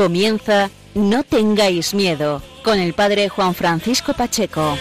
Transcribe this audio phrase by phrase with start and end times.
[0.00, 4.78] Comienza No tengáis miedo con el padre Juan Francisco Pacheco.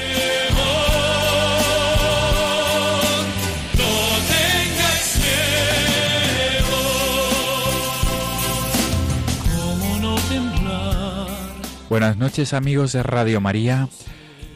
[11.90, 13.90] Buenas noches amigos de Radio María,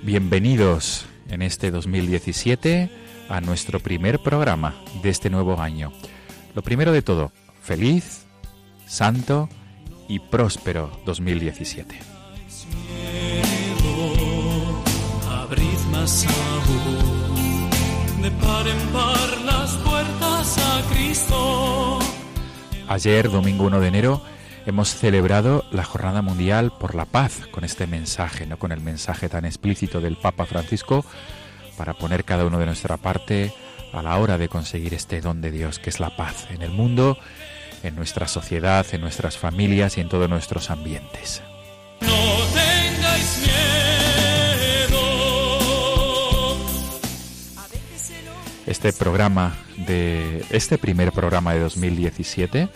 [0.02, 2.90] bienvenidos en este 2017
[3.28, 5.92] a nuestro primer programa de este nuevo año.
[6.56, 8.28] Lo primero de todo, feliz,
[8.88, 9.50] santo
[10.08, 12.00] y próspero 2017.
[22.88, 24.22] Ayer, domingo 1 de enero,
[24.66, 29.30] hemos celebrado la Jornada Mundial por la Paz con este mensaje, no con el mensaje
[29.30, 31.06] tan explícito del Papa Francisco,
[31.78, 33.54] para poner cada uno de nuestra parte
[33.94, 36.72] a la hora de conseguir este don de Dios, que es la paz en el
[36.72, 37.18] mundo,
[37.84, 41.42] en nuestra sociedad, en nuestras familias y en todos nuestros ambientes.
[42.02, 42.08] No
[42.54, 43.54] tengáis miedo.
[48.66, 52.70] Este programa de este primer programa de 2017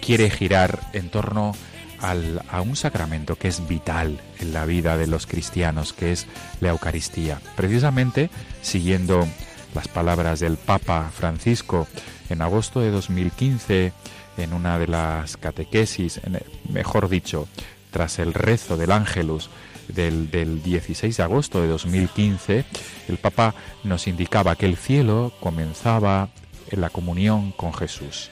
[0.00, 1.54] quiere girar en torno
[2.00, 6.26] a un sacramento que es vital en la vida de los cristianos, que es
[6.60, 7.40] la Eucaristía.
[7.56, 8.30] Precisamente
[8.62, 9.26] siguiendo
[9.74, 11.86] las palabras del Papa Francisco
[12.30, 13.92] en agosto de 2015,
[14.36, 16.20] en una de las catequesis,
[16.68, 17.48] mejor dicho,
[17.90, 19.50] tras el rezo del Ángelus
[19.88, 22.64] del, del 16 de agosto de 2015,
[23.08, 26.28] el Papa nos indicaba que el cielo comenzaba
[26.70, 28.30] en la comunión con Jesús.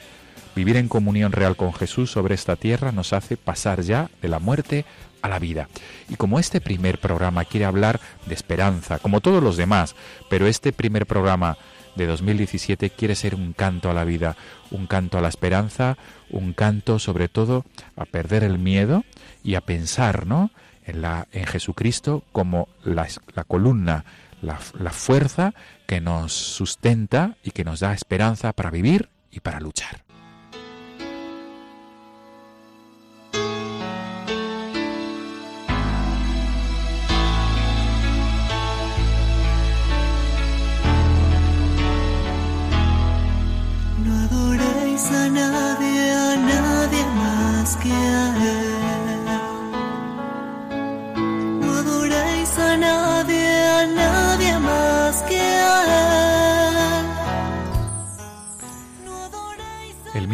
[0.55, 4.39] Vivir en comunión real con Jesús sobre esta tierra nos hace pasar ya de la
[4.39, 4.85] muerte
[5.21, 5.67] a la vida.
[6.07, 9.95] Y como este primer programa quiere hablar de esperanza, como todos los demás,
[10.29, 11.57] pero este primer programa
[11.95, 14.35] de 2017 quiere ser un canto a la vida,
[14.71, 15.97] un canto a la esperanza,
[16.29, 19.03] un canto sobre todo a perder el miedo
[19.43, 20.51] y a pensar, ¿no?
[20.85, 24.05] En, la, en Jesucristo como la, la columna,
[24.41, 25.53] la, la fuerza
[25.87, 30.04] que nos sustenta y que nos da esperanza para vivir y para luchar.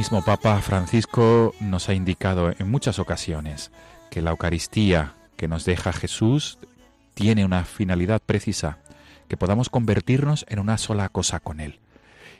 [0.01, 3.69] Mismo Papa Francisco nos ha indicado en muchas ocasiones
[4.09, 6.57] que la Eucaristía que nos deja Jesús
[7.13, 8.79] tiene una finalidad precisa,
[9.27, 11.81] que podamos convertirnos en una sola cosa con Él.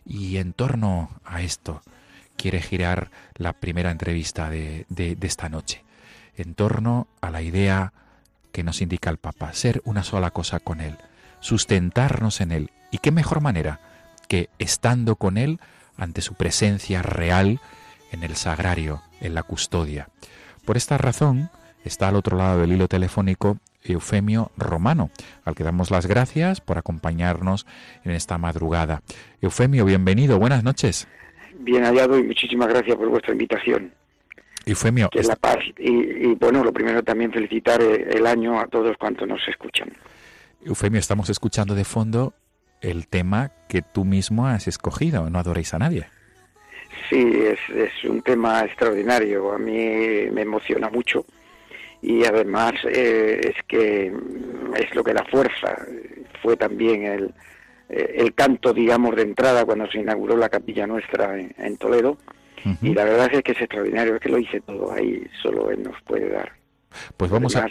[0.07, 1.83] Y en torno a esto
[2.41, 5.83] quiere girar la primera entrevista de, de esta noche,
[6.35, 7.93] en torno a la idea
[8.51, 10.97] que nos indica el Papa, ser una sola cosa con Él,
[11.39, 12.71] sustentarnos en Él.
[12.89, 13.79] ¿Y qué mejor manera
[14.27, 15.59] que estando con Él
[15.97, 17.59] ante su presencia real
[18.11, 20.09] en el sagrario, en la custodia.
[20.65, 21.49] Por esta razón
[21.83, 25.09] está al otro lado del hilo telefónico Eufemio Romano,
[25.43, 27.65] al que damos las gracias por acompañarnos
[28.03, 29.01] en esta madrugada.
[29.41, 31.07] Eufemio, bienvenido, buenas noches.
[31.61, 33.93] Bien hallado y muchísimas gracias por vuestra invitación.
[34.65, 35.09] Eufemio.
[35.09, 35.57] Que la paz.
[35.77, 39.91] Y, bueno, lo primero también felicitar el año a todos cuantos nos escuchan.
[40.63, 42.33] Eufemio, estamos escuchando de fondo
[42.81, 46.07] el tema que tú mismo has escogido, No adoréis a nadie.
[47.09, 51.25] Sí, es, es un tema extraordinario, a mí me emociona mucho
[52.01, 54.11] y además eh, es que
[54.75, 55.77] es lo que da fuerza,
[56.41, 57.33] fue también el,
[57.91, 62.17] el canto, digamos, de entrada cuando se inauguró la capilla nuestra en, Toledo.
[62.81, 65.81] Y la verdad es que es extraordinario, es que lo hice todo ahí, solo él
[65.83, 66.51] nos puede dar.
[67.17, 67.67] Pues vamos a,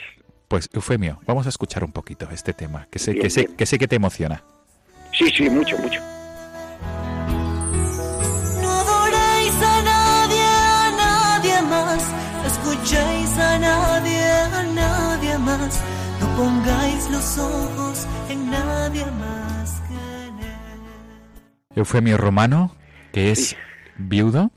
[0.49, 3.79] pues Eufemio, vamos a escuchar un poquito este tema, que sé, que sé, que sé
[3.79, 4.43] que te emociona.
[5.13, 6.01] Sí, sí, mucho, mucho.
[8.61, 12.15] No adoréis a nadie, a nadie más.
[12.47, 15.83] Escuchéis a nadie, a nadie más.
[16.21, 19.50] No pongáis los ojos en nadie más.
[21.75, 22.75] Eufemio Romano,
[23.13, 23.57] que es
[23.97, 24.51] viudo,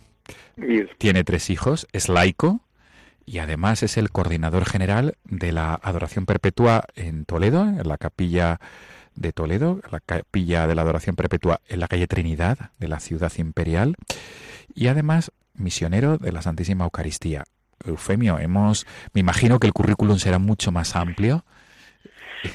[0.97, 2.61] tiene tres hijos, es laico
[3.25, 8.59] y además es el coordinador general de la Adoración Perpetua en Toledo, en la capilla
[9.15, 13.31] de Toledo, la capilla de la Adoración Perpetua en la calle Trinidad de la ciudad
[13.37, 13.95] imperial
[14.73, 17.43] y además misionero de la Santísima Eucaristía.
[17.85, 21.45] Eufemio, hemos, me imagino que el currículum será mucho más amplio.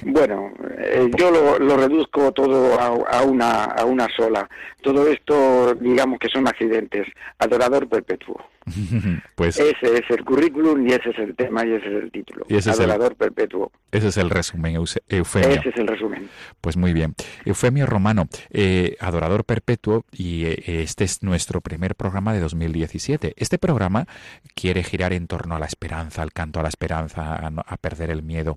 [0.02, 4.48] Bueno, eh, yo lo, lo, reduzco todo a, una, a una sola.
[4.82, 7.06] Todo esto, digamos que son accidentes.
[7.38, 8.36] Adorador perpetuo.
[9.34, 12.46] pues ese es el currículum y ese es el tema y ese es el título.
[12.48, 13.72] Y ese Adorador es el, perpetuo.
[13.90, 14.74] Ese es el resumen,
[15.08, 15.60] Eufemio.
[15.60, 16.28] Ese es el resumen.
[16.60, 17.14] Pues muy bien.
[17.44, 23.34] Eufemio Romano, eh, Adorador perpetuo, y eh, este es nuestro primer programa de 2017.
[23.36, 24.06] Este programa
[24.54, 28.10] quiere girar en torno a la esperanza, al canto a la esperanza, a, a perder
[28.10, 28.56] el miedo.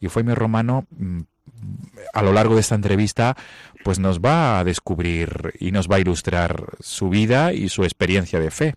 [0.00, 1.20] Eufemio Romano mm,
[2.12, 3.36] a lo largo de esta entrevista,
[3.82, 8.40] pues nos va a descubrir y nos va a ilustrar su vida y su experiencia
[8.40, 8.74] de fe.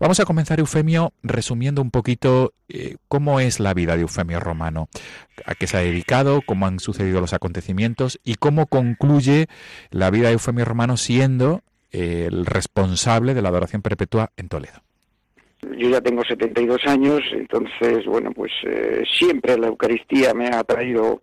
[0.00, 4.88] Vamos a comenzar, Eufemio, resumiendo un poquito eh, cómo es la vida de Eufemio Romano,
[5.46, 9.46] a qué se ha dedicado, cómo han sucedido los acontecimientos y cómo concluye
[9.90, 11.60] la vida de Eufemio Romano siendo
[11.92, 14.82] eh, el responsable de la adoración perpetua en Toledo.
[15.78, 21.22] Yo ya tengo 72 años, entonces, bueno, pues eh, siempre la Eucaristía me ha traído,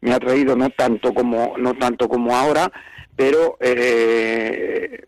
[0.00, 2.70] me ha traído no tanto como, no tanto como ahora,
[3.16, 5.04] pero el,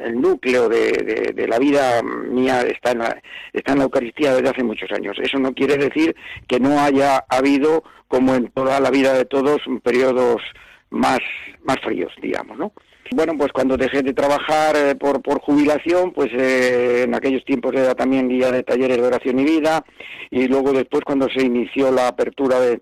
[0.00, 4.64] el núcleo de, la vida mía está en la, está en la Eucaristía desde hace
[4.64, 5.16] muchos años.
[5.22, 6.14] Eso no quiere decir
[6.48, 10.42] que no haya habido, como en toda la vida de todos, periodos
[10.90, 11.20] más,
[11.62, 12.72] más fríos, digamos, ¿no?
[13.12, 17.74] Bueno, pues cuando dejé de trabajar eh, por, por jubilación, pues eh, en aquellos tiempos
[17.74, 19.84] era también guía de talleres de oración y vida,
[20.30, 22.80] y luego después cuando se inició la apertura de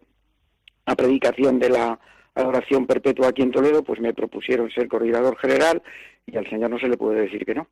[0.87, 1.99] la predicación de la
[2.35, 5.83] adoración perpetua aquí en Toledo, pues me propusieron ser coordinador general
[6.31, 7.67] y al Señor no se le puede decir que no.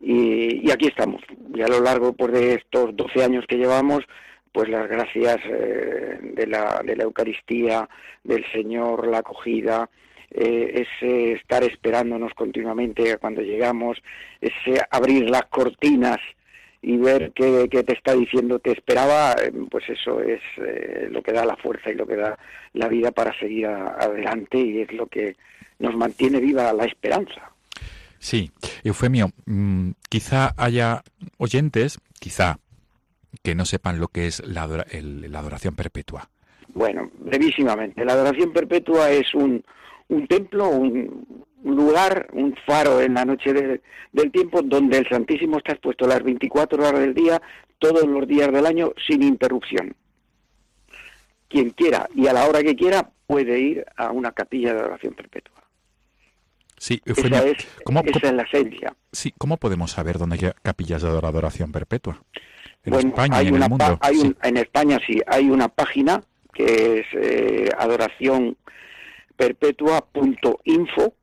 [0.00, 1.22] Y, y aquí estamos.
[1.54, 4.04] Y a lo largo pues, de estos 12 años que llevamos,
[4.52, 7.88] pues las gracias eh, de, la, de la Eucaristía,
[8.24, 9.88] del Señor, la acogida,
[10.30, 14.02] eh, ese estar esperándonos continuamente cuando llegamos,
[14.40, 16.18] ese abrir las cortinas
[16.82, 19.34] y ver qué, qué, te está diciendo te esperaba,
[19.70, 22.38] pues eso es eh, lo que da la fuerza y lo que da
[22.74, 25.36] la vida para seguir a, adelante y es lo que
[25.78, 27.52] nos mantiene viva la esperanza.
[28.18, 28.50] Sí,
[28.84, 31.02] Eufemio, mmm, quizá haya
[31.38, 32.58] oyentes, quizá,
[33.42, 36.28] que no sepan lo que es la, el, adoración perpetua.
[36.68, 39.62] Bueno, brevísimamente, la adoración perpetua es un,
[40.08, 43.80] un templo, un, lugar, un faro en la noche de,
[44.12, 47.40] del tiempo donde el Santísimo está expuesto las 24 horas del día,
[47.78, 49.94] todos los días del año, sin interrupción.
[51.48, 55.14] Quien quiera y a la hora que quiera puede ir a una capilla de adoración
[55.14, 55.55] perpetua.
[56.78, 58.94] Sí, Eufemia, esa es, ¿cómo, esa cómo, es la esencia.
[59.12, 62.22] Sí, ¿cómo podemos saber dónde hay capillas de adoración perpetua?
[62.84, 63.98] En bueno, España hay y en una, el mundo.
[64.00, 64.36] Hay un, sí.
[64.42, 68.56] En España sí, hay una página que es eh, adoración
[69.36, 71.14] perpetua.info,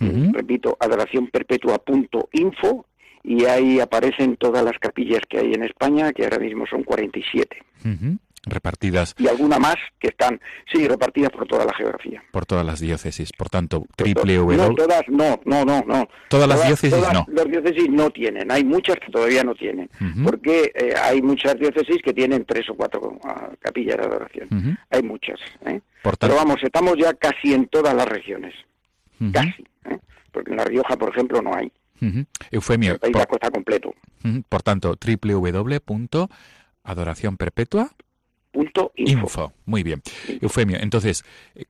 [0.00, 0.32] uh -huh.
[0.32, 2.86] repito, adoracionperpetua.info,
[3.22, 7.58] y ahí aparecen todas las capillas que hay en España, que ahora mismo son 47.
[7.84, 8.18] Uh -huh.
[8.42, 9.14] Repartidas.
[9.18, 10.40] Y alguna más que están,
[10.72, 12.22] sí, repartidas por toda la geografía.
[12.32, 13.32] Por todas las diócesis.
[13.32, 14.56] Por tanto, triple W.
[14.56, 15.84] No, todas, no, no, no.
[15.86, 16.08] no.
[16.28, 17.26] Todas, las diócesis todas no.
[17.28, 18.50] Las diócesis no tienen.
[18.50, 19.90] Hay muchas que todavía no tienen.
[20.00, 20.24] Uh -huh.
[20.24, 23.20] Porque eh, hay muchas diócesis que tienen tres o cuatro uh,
[23.60, 24.48] capillas de adoración.
[24.50, 24.78] Uh -huh.
[24.90, 25.38] Hay muchas.
[25.66, 25.82] ¿eh?
[26.02, 26.16] Por.
[26.16, 28.54] Pero vamos, estamos ya casi en todas las regiones.
[29.20, 29.32] -huh.
[29.32, 29.64] Casi.
[29.84, 29.98] ¿eh?
[30.32, 31.70] Porque en La Rioja, por ejemplo, no hay.
[32.50, 32.94] Eufemio.
[32.94, 33.36] El país por...
[33.36, 33.94] está completo.
[34.48, 37.90] Por tanto, www.adoracionperpetua
[38.52, 39.12] Punto info.
[39.12, 39.52] info.
[39.66, 40.02] Muy bien.
[40.40, 41.64] Eufemio, entonces, eh,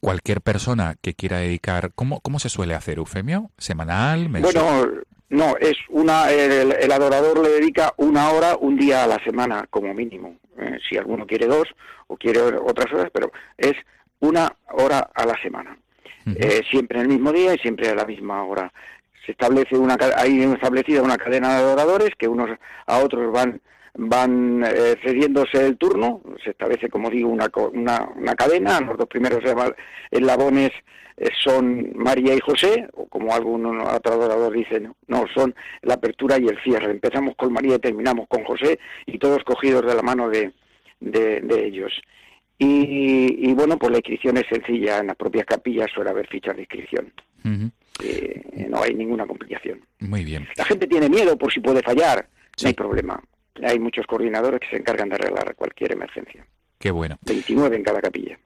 [0.00, 3.50] cualquier persona que quiera dedicar, ¿cómo, cómo se suele hacer, Eufemio?
[3.58, 4.28] ¿Semanal?
[4.28, 4.54] Mensual?
[4.54, 9.22] Bueno, no, es una, el, el, adorador le dedica una hora, un día a la
[9.24, 10.36] semana, como mínimo.
[10.58, 11.68] Eh, si alguno quiere dos
[12.06, 13.72] o quiere otras horas, pero es
[14.20, 15.76] una hora a la semana.
[16.26, 16.36] Uh -huh.
[16.38, 18.72] eh, siempre en el mismo día y siempre a la misma hora.
[19.24, 22.50] Se establece una, hay establecida una cadena de adoradores que unos
[22.86, 23.60] a otros van
[23.94, 29.08] van eh, cediéndose el turno, se establece, como digo, una, una, una cadena, los dos
[29.08, 29.40] primeros
[30.10, 30.70] eslabones
[31.16, 35.94] eh, son María y José, o como algún otro adorador dice, no, no, son la
[35.94, 36.90] apertura y el cierre.
[36.90, 40.52] Empezamos con María y terminamos con José, y todos cogidos de la mano de,
[41.00, 41.92] de, de ellos.
[42.58, 46.54] Y, y, bueno, pues la inscripción es sencilla, en las propias capillas suele haber fichas
[46.54, 47.12] de inscripción.
[47.44, 47.70] Uh -huh.
[48.04, 49.84] eh, no hay ninguna complicación.
[49.98, 50.46] Muy bien.
[50.56, 52.64] La gente tiene miedo por si puede fallar, sí.
[52.64, 53.20] no hay problema
[53.62, 56.46] hay muchos coordinadores que se encargan de arreglar cualquier emergencia.
[56.78, 57.18] Qué bueno.
[57.22, 58.38] 29 en cada capilla.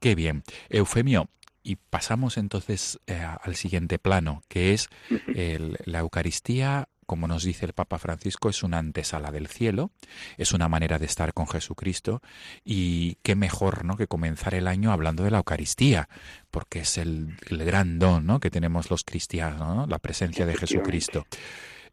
[0.00, 0.42] Qué bien.
[0.68, 1.28] Eufemio,
[1.62, 4.90] y pasamos entonces eh, al siguiente plano, que es
[5.34, 9.90] el, la Eucaristía como nos dice el Papa Francisco, es una antesala del cielo,
[10.36, 12.22] es una manera de estar con Jesucristo
[12.64, 13.96] y qué mejor ¿no?
[13.96, 16.08] que comenzar el año hablando de la Eucaristía,
[16.50, 18.40] porque es el, gran don ¿no?
[18.40, 21.26] que tenemos los cristianos, la presencia de Jesucristo.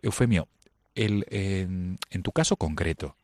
[0.01, 0.47] Eufemio,
[0.95, 3.15] el, en, en tu caso concreto,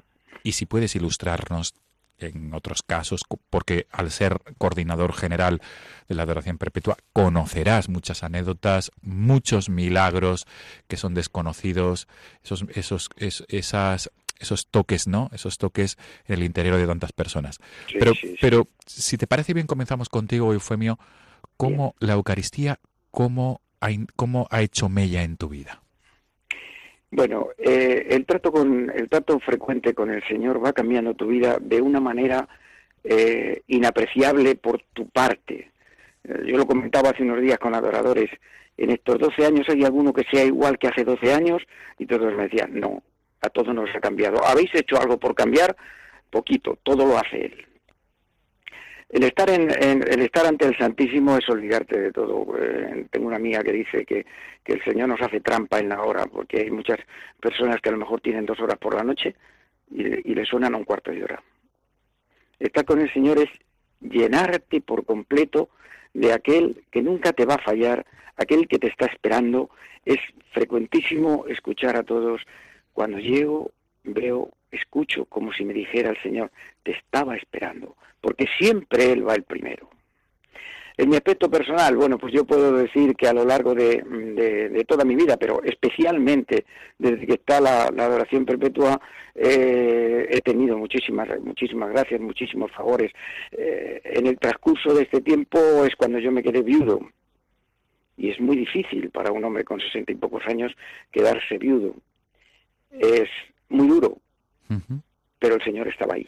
[0.43, 1.73] y si puedes ilustrarnos
[2.19, 5.61] en otros casos, porque al ser coordinador general
[6.07, 10.45] de la adoración perpetua, conocerás muchas anécdotas, muchos milagros
[10.87, 12.07] que son desconocidos,
[12.43, 15.29] esos, esos, esas, esos toques, ¿no?
[15.31, 17.59] Esos toques en el interior de tantas personas.
[17.99, 20.97] pero, pero si te parece bien, comenzamos contigo, Eufemio,
[21.55, 22.79] ¿cómo la Eucaristía,
[23.11, 23.61] cómo
[24.15, 25.83] cómo ha hecho mella en tu vida?
[27.09, 31.57] Bueno, eh, el trato con el trato frecuente con el Señor va cambiando tu vida
[31.59, 32.47] de una manera
[33.03, 35.71] eh, inapreciable por tu parte.
[36.23, 38.29] Eh, yo lo comentaba hace unos días con adoradores.
[38.75, 41.61] En estos 12 años hay alguno que sea igual que hace 12 años
[41.97, 43.01] y todos me decían, no,
[43.41, 44.45] a todos nos ha cambiado.
[44.45, 45.75] ¿Habéis hecho algo por cambiar?
[46.29, 47.67] Poquito, todo lo hace Él.
[49.09, 52.45] El estar, en, el estar ante el Santísimo es olvidarte de todo.
[52.59, 54.25] Eh, tengo una amiga que dice que,
[54.65, 56.99] el Señor nos hace trampa en la hora, porque hay muchas
[57.39, 59.33] personas que a lo mejor tienen dos horas por la noche
[59.89, 61.41] y, y le suenan a un cuarto de hora.
[62.59, 63.49] Estar con el Señor es
[64.01, 65.69] llenarte por completo
[66.13, 69.69] de aquel que nunca te va a fallar, aquel que te está esperando.
[70.03, 70.19] Es
[70.51, 72.41] frecuentísimo escuchar a todos,
[72.93, 73.71] cuando llego,
[74.03, 76.51] veo, escucho como si me dijera el Señor,
[76.83, 79.89] te estaba esperando porque siempre él va el primero.
[80.97, 85.05] En mi aspecto personal, bueno, pues yo puedo decir que a lo largo de, toda
[85.05, 86.65] mi vida, pero especialmente
[86.97, 88.99] desde que está la, adoración perpetua,
[89.35, 93.11] eh, he tenido muchísimas, muchísimas gracias, muchísimos favores.
[93.51, 96.99] Eh, en el transcurso de este tiempo es cuando yo me quedé viudo.
[98.17, 100.75] Y es muy difícil para un hombre con sesenta y pocos años
[101.11, 101.93] quedarse viudo.
[102.89, 103.29] Es
[103.69, 104.17] muy duro,
[105.39, 106.27] pero el Señor estaba ahí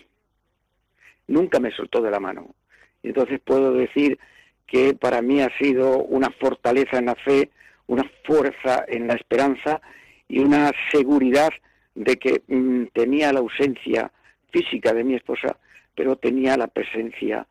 [1.30, 2.54] nunca me soltó de la mano.
[3.02, 4.20] Entonces puedo decir
[4.68, 7.50] que para mí ha sido una fortaleza en la fe,
[7.88, 9.82] una fuerza en la esperanza
[10.28, 11.50] y una seguridad
[11.96, 14.12] de que mm, tenía la ausencia
[14.52, 15.58] física de mi esposa,
[15.96, 17.48] pero tenía la presencia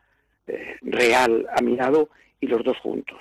[0.47, 3.19] eh, real a mi lado y los dos juntos.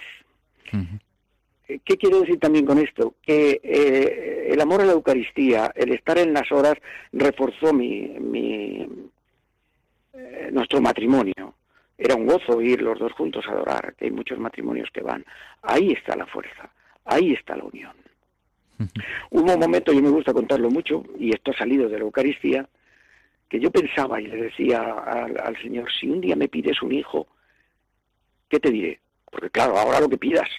[1.67, 3.15] ¿Qué quiero decir también con esto?
[3.21, 6.75] Que eh, el amor a la Eucaristía, el estar en las horas,
[7.12, 8.88] reforzó mi, mi,
[10.13, 11.55] eh, nuestro matrimonio.
[11.97, 15.25] Era un gozo ir los dos juntos a adorar, que hay muchos matrimonios que van.
[15.62, 16.71] Ahí está la fuerza,
[17.03, 17.95] ahí está la unión.
[19.31, 22.65] Hubo un momento, y me gusta contarlo mucho, y esto ha salido de la Eucaristía,
[23.50, 26.93] que yo pensaba y le decía al, al Señor, si un día me pides un
[26.93, 27.27] hijo,
[28.47, 29.01] ¿qué te diré?
[29.29, 30.50] Porque claro, ahora lo que pidas,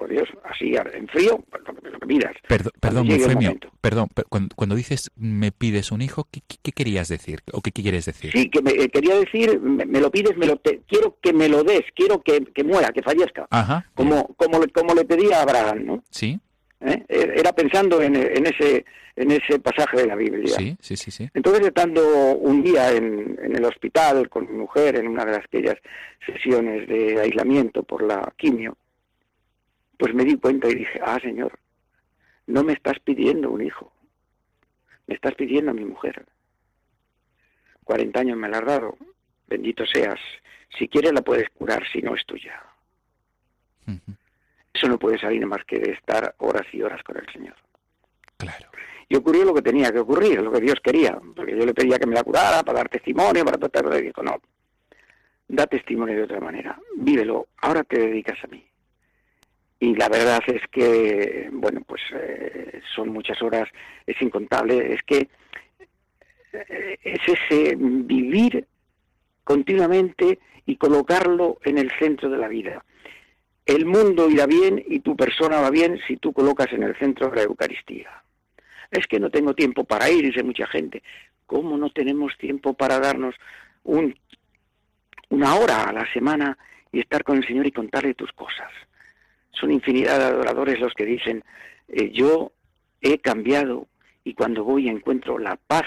[0.00, 1.44] por Dios, así en frío,
[1.92, 2.32] lo que, miras.
[2.48, 4.08] Perdón, perdón, perdón,
[4.56, 7.40] cuando, dices me pides un hijo, ¿qué, querías decir?
[7.52, 8.32] ¿O qué, quieres decir?
[8.32, 11.62] Sí, que me, eh, quería decir, me, lo pides, me lo quiero que me lo
[11.64, 13.46] des, quiero que, muera, que fallezca.
[13.50, 13.84] Ajá.
[13.94, 16.04] Como, como, como le pedía a Abraham, ¿no?
[16.10, 16.40] Sí.
[16.80, 17.04] ¿Eh?
[17.06, 20.54] E, era pensando en, ese en ese pasaje de la Biblia.
[20.56, 21.10] Sí, sí, sí.
[21.10, 21.28] sí.
[21.34, 22.00] Entonces, estando
[22.36, 25.76] un día en, en el hospital con mi mujer, en una de aquellas
[26.24, 28.78] sesiones de aislamiento por la quimio,
[30.00, 31.58] pues me di cuenta y dije, ah, Señor,
[32.46, 33.92] no me estás pidiendo un hijo,
[35.06, 36.24] me estás pidiendo a mi mujer.
[37.84, 38.96] 40 años me la has dado,
[39.46, 40.18] bendito seas.
[40.78, 42.62] Si quieres la puedes curar, si no es tuya.
[44.72, 47.56] Eso no puede salir más que de estar horas y horas con el Señor.
[48.38, 48.70] Claro.
[49.06, 51.98] Y ocurrió lo que tenía que ocurrir, lo que Dios quería, porque yo le pedía
[51.98, 54.40] que me la curara para dar testimonio, para tratar de dijo, no,
[55.46, 58.69] da testimonio de otra manera, vívelo, ahora te dedicas a mí
[59.82, 63.66] y la verdad es que, bueno, pues eh, son muchas horas,
[64.06, 65.28] es incontable, es que
[66.52, 68.66] eh, es ese vivir
[69.42, 72.84] continuamente y colocarlo en el centro de la vida.
[73.64, 77.34] El mundo irá bien y tu persona va bien si tú colocas en el centro
[77.34, 78.22] la Eucaristía.
[78.90, 81.02] Es que no tengo tiempo para ir, dice mucha gente.
[81.46, 83.34] ¿Cómo no tenemos tiempo para darnos
[83.84, 84.14] un,
[85.30, 86.58] una hora a la semana
[86.92, 88.70] y estar con el Señor y contarle tus cosas?
[89.52, 91.44] Son infinidad de adoradores los que dicen,
[91.88, 92.52] eh, yo
[93.00, 93.86] he cambiado
[94.24, 95.84] y cuando voy encuentro la paz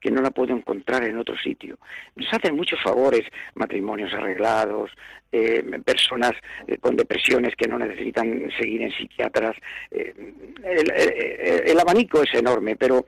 [0.00, 1.78] que no la puedo encontrar en otro sitio.
[2.14, 3.22] Nos hacen muchos favores,
[3.54, 4.90] matrimonios arreglados,
[5.32, 6.32] eh, personas
[6.66, 9.56] eh, con depresiones que no necesitan seguir en psiquiatras.
[9.90, 13.06] el, abanico es enorme, pero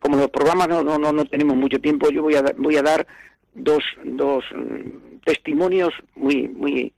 [0.00, 3.06] como los programas no, no, no, tenemos mucho tiempo, yo voy a, voy a dar
[3.54, 6.92] dos, dos mm, testimonios muy, muy,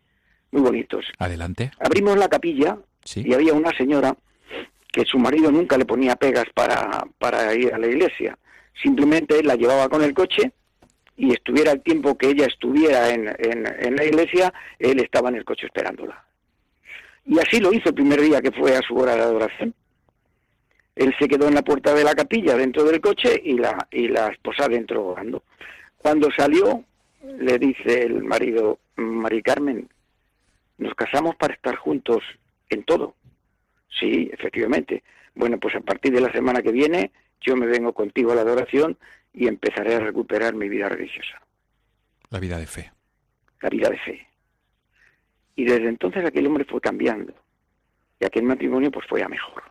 [0.54, 1.04] muy bonitos.
[1.18, 1.72] Adelante.
[1.80, 2.78] Abrimos la capilla
[3.16, 4.16] y había una señora
[4.92, 8.38] que su marido nunca le ponía pegas para, para ir a la iglesia.
[8.80, 10.52] Simplemente la llevaba con el coche
[11.16, 15.44] y estuviera el tiempo que ella estuviera en, en, la iglesia, él estaba en el
[15.44, 16.24] coche esperándola.
[17.26, 19.74] Y así lo hizo el primer día que fue a su hora de adoración.
[20.94, 24.06] Él se quedó en la puerta de la capilla dentro del coche y la, y
[24.06, 25.42] la esposa dentro orando.
[25.98, 26.84] Cuando salió,
[27.38, 29.88] le dice el marido, Mari Carmen,
[30.78, 32.22] nos casamos para estar juntos
[32.68, 33.14] en todo.
[33.98, 35.02] Sí, efectivamente.
[35.34, 38.40] Bueno, pues a partir de la semana que viene yo me vengo contigo a la
[38.40, 38.96] adoración
[39.32, 41.40] y empezaré a recuperar mi vida religiosa.
[42.30, 42.90] La vida de fe.
[43.60, 44.26] La vida de fe.
[45.56, 47.34] Y desde entonces aquel hombre fue cambiando
[48.18, 49.62] y aquel matrimonio pues fue a mejor.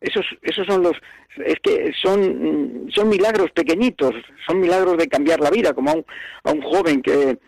[0.00, 0.96] Esos, esos son los,
[1.44, 4.14] es que son, son milagros pequeñitos,
[4.46, 6.06] son milagros de cambiar la vida, como a un,
[6.44, 7.38] a un joven que,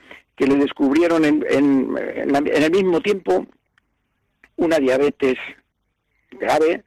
[0.41, 1.95] que le descubrieron en, en,
[2.35, 3.47] el mismo tiempo
[4.57, 5.37] una diabetes
[6.31, 6.83] grave,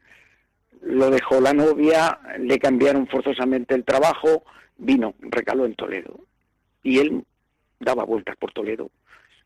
[0.81, 4.43] lo dejó la novia, le cambiaron forzosamente el trabajo,
[4.77, 6.19] vino, recaló en Toledo.
[6.81, 7.23] Y él
[7.79, 8.89] daba vueltas por Toledo.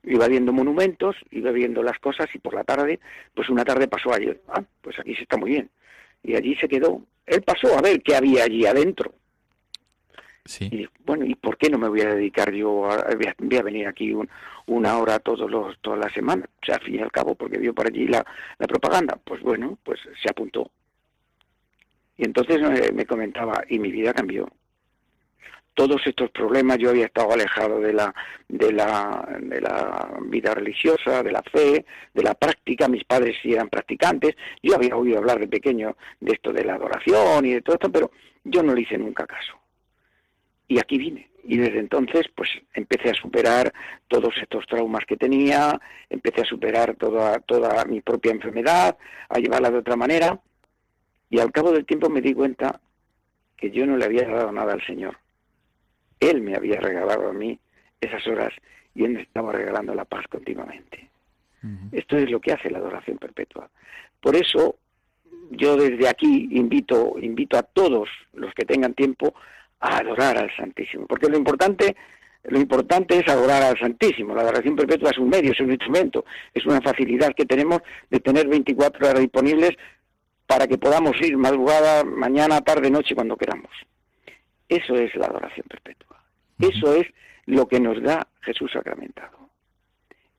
[0.04, 3.02] Iba viendo monumentos, iba viendo las cosas y por la tarde,
[3.36, 4.32] pues una tarde pasó allí.
[4.48, 5.70] Ah, pues aquí se está muy bien.
[6.24, 7.02] Y allí se quedó.
[7.26, 9.14] Él pasó a ver qué había allí adentro.
[10.48, 10.70] Sí.
[10.72, 13.06] Y bueno, ¿y por qué no me voy a dedicar yo a,
[13.40, 14.16] voy a venir aquí
[14.66, 16.50] una hora todos los, toda la semana?
[16.62, 18.26] O sea, al fin y al cabo, porque vio por allí la,
[18.58, 19.20] la propaganda.
[19.24, 20.72] Pues bueno, pues se apuntó.
[22.18, 22.60] Y entonces
[22.94, 24.50] me comentaba, y mi vida cambió.
[25.76, 28.12] Todos estos problemas, yo había estado alejado de la,
[28.48, 31.86] de la, de la vida religiosa, de la fe,
[32.16, 36.34] de la práctica, mis padres sí eran practicantes, yo había oído hablar de pequeño de
[36.34, 38.10] esto de la adoración y de todo esto, pero
[38.44, 39.54] yo no le hice nunca caso.
[40.68, 43.74] Y aquí vine, y desde entonces pues empecé a superar
[44.08, 48.98] todos estos traumas que tenía, empecé a superar toda, toda mi propia enfermedad,
[49.30, 50.40] a llevarla de otra manera
[51.30, 52.80] y al cabo del tiempo me di cuenta
[53.56, 55.18] que yo no le había dado nada al Señor.
[56.20, 57.60] Él me había regalado a mí
[58.02, 58.54] esas horas
[58.94, 61.10] y Él me estaba regalando la paz continuamente.
[61.92, 63.70] Esto es lo que hace la adoración perpetua.
[64.22, 64.78] Por eso
[65.52, 69.34] yo desde aquí invito, invito a todos los que tengan tiempo
[69.80, 71.96] a adorar al Santísimo, porque lo importante,
[72.44, 74.34] lo importante es adorar al Santísimo.
[74.34, 78.20] La adoración perpetua es un medio, es un instrumento, es una facilidad que tenemos de
[78.20, 79.72] tener 24 horas disponibles
[80.46, 83.72] para que podamos ir madrugada, mañana, tarde, noche, cuando queramos.
[84.70, 86.24] Eso es la adoración perpetua.
[86.60, 87.08] Eso es
[87.46, 89.50] lo que nos da Jesús sacramentado.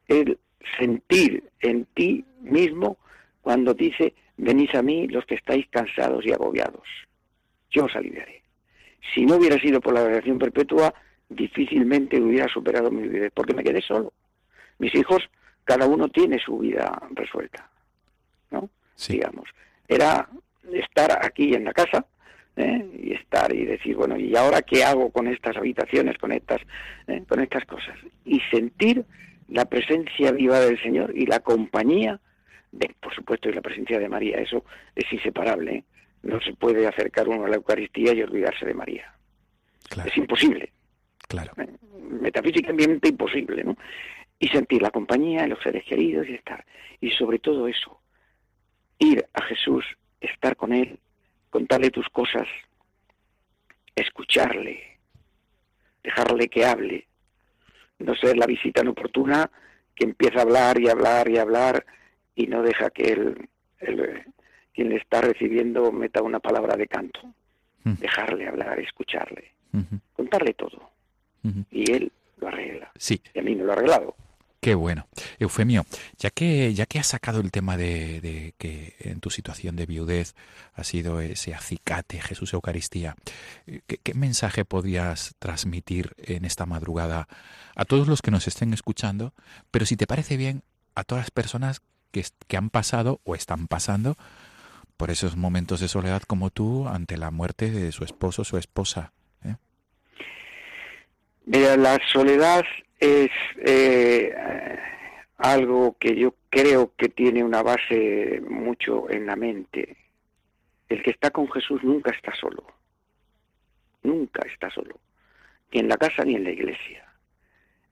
[0.07, 0.38] El
[0.79, 2.98] sentir en ti mismo
[3.42, 6.87] cuando dice, venís a mí los que estáis cansados y agobiados.
[7.70, 8.42] Yo os aliviaré.
[9.15, 10.93] Si no hubiera sido por la adoración perpetua,
[11.29, 14.13] difícilmente hubiera superado mi vida, porque me quedé solo.
[14.79, 15.29] Mis hijos,
[15.65, 17.69] cada uno tiene su vida resuelta,
[18.51, 18.69] ¿no?
[19.09, 19.49] Digamos
[19.89, 20.29] era
[20.73, 22.05] estar aquí en la casa
[22.57, 22.87] ¿eh?
[23.03, 26.61] y estar y decir bueno y ahora qué hago con estas habitaciones con estas
[27.07, 27.25] ¿eh?
[27.27, 29.05] con estas cosas y sentir
[29.49, 32.21] la presencia viva del Señor y la compañía
[32.71, 35.85] de por supuesto y la presencia de María eso es inseparable ¿eh?
[36.22, 39.14] No se puede acercar uno a la Eucaristía y olvidarse de María.
[40.04, 40.72] Es imposible.
[41.28, 41.52] Claro.
[42.20, 43.76] Metafísicamente imposible no
[44.38, 46.64] y sentir la compañía de los seres queridos y estar.
[47.00, 48.00] Y sobre todo eso
[48.98, 49.85] ir a Jesús,
[50.20, 50.98] estar con Él,
[51.50, 52.46] contarle tus cosas,
[53.94, 54.98] escucharle,
[56.02, 57.07] dejarle que hable,
[57.98, 59.50] no ser la visita inoportuna
[59.94, 61.87] que empieza a hablar y hablar y hablar
[62.35, 63.48] y no deja que él,
[64.79, 67.19] quien le está recibiendo meta una palabra de canto.
[67.83, 69.51] Dejarle hablar, escucharle,
[70.14, 70.93] contarle todo.
[71.73, 72.93] Y él lo arregla.
[72.97, 73.21] Sí.
[73.35, 74.14] Y a mí me lo ha arreglado.
[74.61, 75.09] Qué bueno.
[75.41, 75.85] Eufemio,
[76.17, 80.37] ya que, ya que has sacado el tema de, que en tu situación de viudez
[80.75, 83.17] ha sido ese acicate Jesús Eucaristía,
[83.88, 87.27] ¿qué, mensaje podías transmitir en esta madrugada
[87.75, 89.33] a todos los que nos estén escuchando?
[89.73, 90.62] Pero si te parece bien,
[90.95, 94.17] a todas las personas que, que han pasado o están pasando
[94.99, 98.59] por esos momentos de soledad como tú ante la muerte de su esposo o su
[98.59, 99.13] esposa.
[99.45, 99.55] ¿eh?
[101.47, 102.65] Mira, la soledad
[102.99, 103.31] es
[103.65, 104.35] eh,
[105.39, 109.97] algo que yo creo que tiene una base mucho en la mente.
[110.89, 112.67] El que está con Jesús nunca está solo.
[114.03, 114.99] Nunca está solo.
[115.73, 117.07] Ni en la casa ni en la iglesia.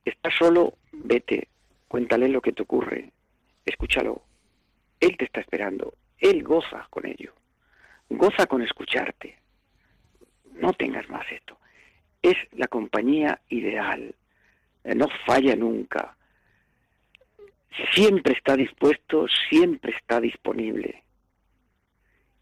[0.04, 1.46] Está solo, vete,
[1.86, 3.12] cuéntale lo que te ocurre,
[3.64, 4.22] escúchalo.
[4.98, 5.94] Él te está esperando.
[6.18, 7.32] Él goza con ello.
[8.08, 9.38] Goza con escucharte.
[10.52, 11.58] No tengas más esto.
[12.22, 14.14] Es la compañía ideal
[14.86, 16.16] eh, no falla nunca.
[17.92, 21.02] Siempre está dispuesto, siempre está disponible.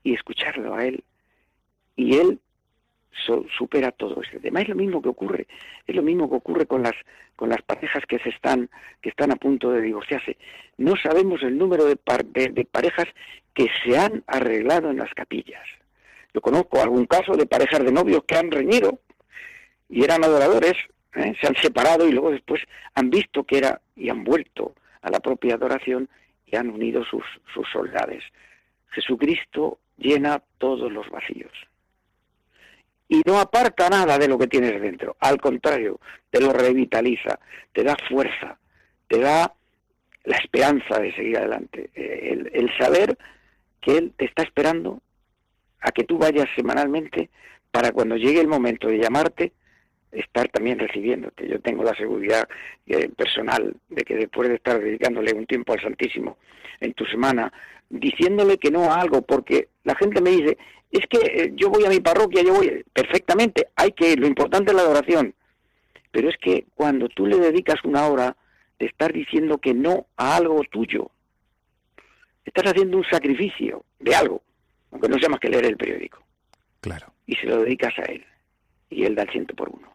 [0.07, 1.03] y escucharlo a él.
[1.97, 2.39] Y él
[3.57, 4.61] supera todo este tema.
[4.61, 5.47] Es lo mismo que ocurre,
[5.87, 6.95] es lo mismo que ocurre con las
[7.37, 10.37] con las parejas que se están que están a punto de divorciarse.
[10.77, 11.99] No sabemos el número de,
[12.51, 13.07] de, parejas
[13.55, 15.65] que se han arreglado en las capillas.
[16.33, 19.01] Yo conozco algún caso de parejas de novios que han reñido
[19.89, 20.75] y eran adoradores,
[21.15, 21.35] ¿eh?
[21.41, 22.63] se han separado y luego después
[22.95, 26.09] han visto que era y han vuelto a la propia adoración
[26.47, 28.25] y han unido sus, sus soldades.
[28.91, 31.53] Jesucristo llena todos los vacíos
[33.15, 35.17] y no aparta nada de lo que tienes dentro.
[35.21, 36.01] Al contrario,
[36.31, 37.39] te lo revitaliza,
[37.73, 38.59] te da fuerza,
[39.09, 39.55] te da
[40.25, 43.17] la esperanza de seguir adelante, el, el, saber
[43.81, 45.03] que Él te está esperando
[45.81, 47.29] a que tú vayas semanalmente
[47.71, 49.53] para cuando llegue el momento de llamarte,
[50.13, 51.47] estar también recibiéndote.
[51.49, 52.49] Yo tengo la seguridad
[52.87, 56.39] eh, personal de que después de estar dedicándole un tiempo al Santísimo
[56.81, 57.53] en tu semana,
[57.91, 60.57] diciéndole que no a algo, porque la gente me dice,
[60.95, 64.71] es que eh, yo voy a mi parroquia, yo voy perfectamente, hay que lo importante
[64.71, 65.35] es la adoración.
[66.13, 68.37] Pero es que cuando tú le dedicas una hora
[68.79, 71.11] de estar diciendo que no a algo tuyo,
[72.45, 74.43] estás haciendo un sacrificio de algo,
[74.93, 76.23] aunque no sea más que leer el periódico.
[76.81, 77.13] Claro.
[77.27, 78.25] Y se lo dedicas a él.
[78.89, 79.93] Y él da el ciento por uno.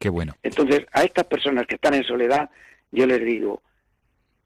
[0.00, 0.34] Qué bueno.
[0.42, 2.50] Entonces, a estas personas que están en soledad,
[2.90, 3.62] yo les digo,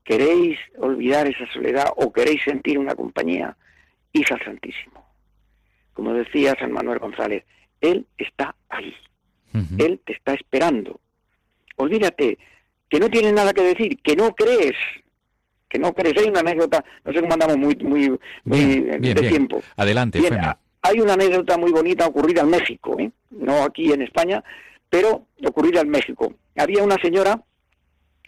[0.02, 3.56] ¿queréis olvidar esa soledad o queréis sentir una compañía?
[4.12, 4.93] Hija Santísimo
[5.94, 7.44] como decía San Manuel González,
[7.80, 8.94] Él está ahí,
[9.78, 11.00] Él te está esperando.
[11.76, 12.38] Olvídate
[12.88, 14.76] que no tiene nada que decir, que no crees,
[15.68, 16.16] que no crees.
[16.18, 19.62] Hay una anécdota, no sé cómo andamos muy, muy, muy de tiempo.
[19.76, 20.20] Adelante,
[20.82, 23.10] Hay una anécdota muy bonita ocurrida en México, ¿eh?
[23.30, 24.44] no aquí en España,
[24.88, 26.34] pero ocurrida en México.
[26.56, 27.42] Había una señora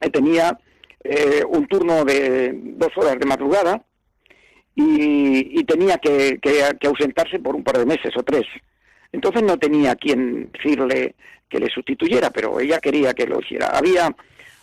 [0.01, 0.59] que tenía
[1.05, 3.86] eh, un turno de dos horas de madrugada
[4.77, 6.39] y, tenía que,
[6.87, 8.47] ausentarse por un par de meses o tres.
[9.11, 11.15] Entonces no tenía quien decirle
[11.49, 13.69] que le sustituyera, pero ella quería que lo hiciera.
[13.69, 14.15] Había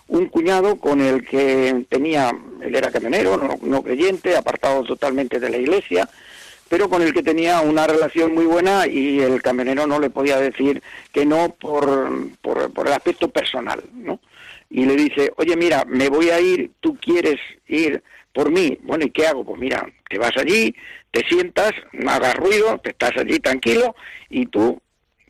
[0.07, 5.49] un cuñado con el que tenía, él era camionero, no, no, creyente, apartado totalmente de
[5.49, 6.07] la iglesia,
[6.69, 10.37] pero con el que tenía una relación muy buena y el camionero no le podía
[10.39, 14.19] decir que no por, por, por el aspecto personal, ¿no?
[14.69, 18.77] Y le dice, oye, mira, me voy a ir, tú quieres ir por mí.
[18.81, 19.45] Bueno, ¿y qué hago?
[19.45, 20.75] Pues mira, te vas allí,
[21.11, 23.95] te sientas, no hagas ruido, te estás allí tranquilo
[24.29, 24.81] y tú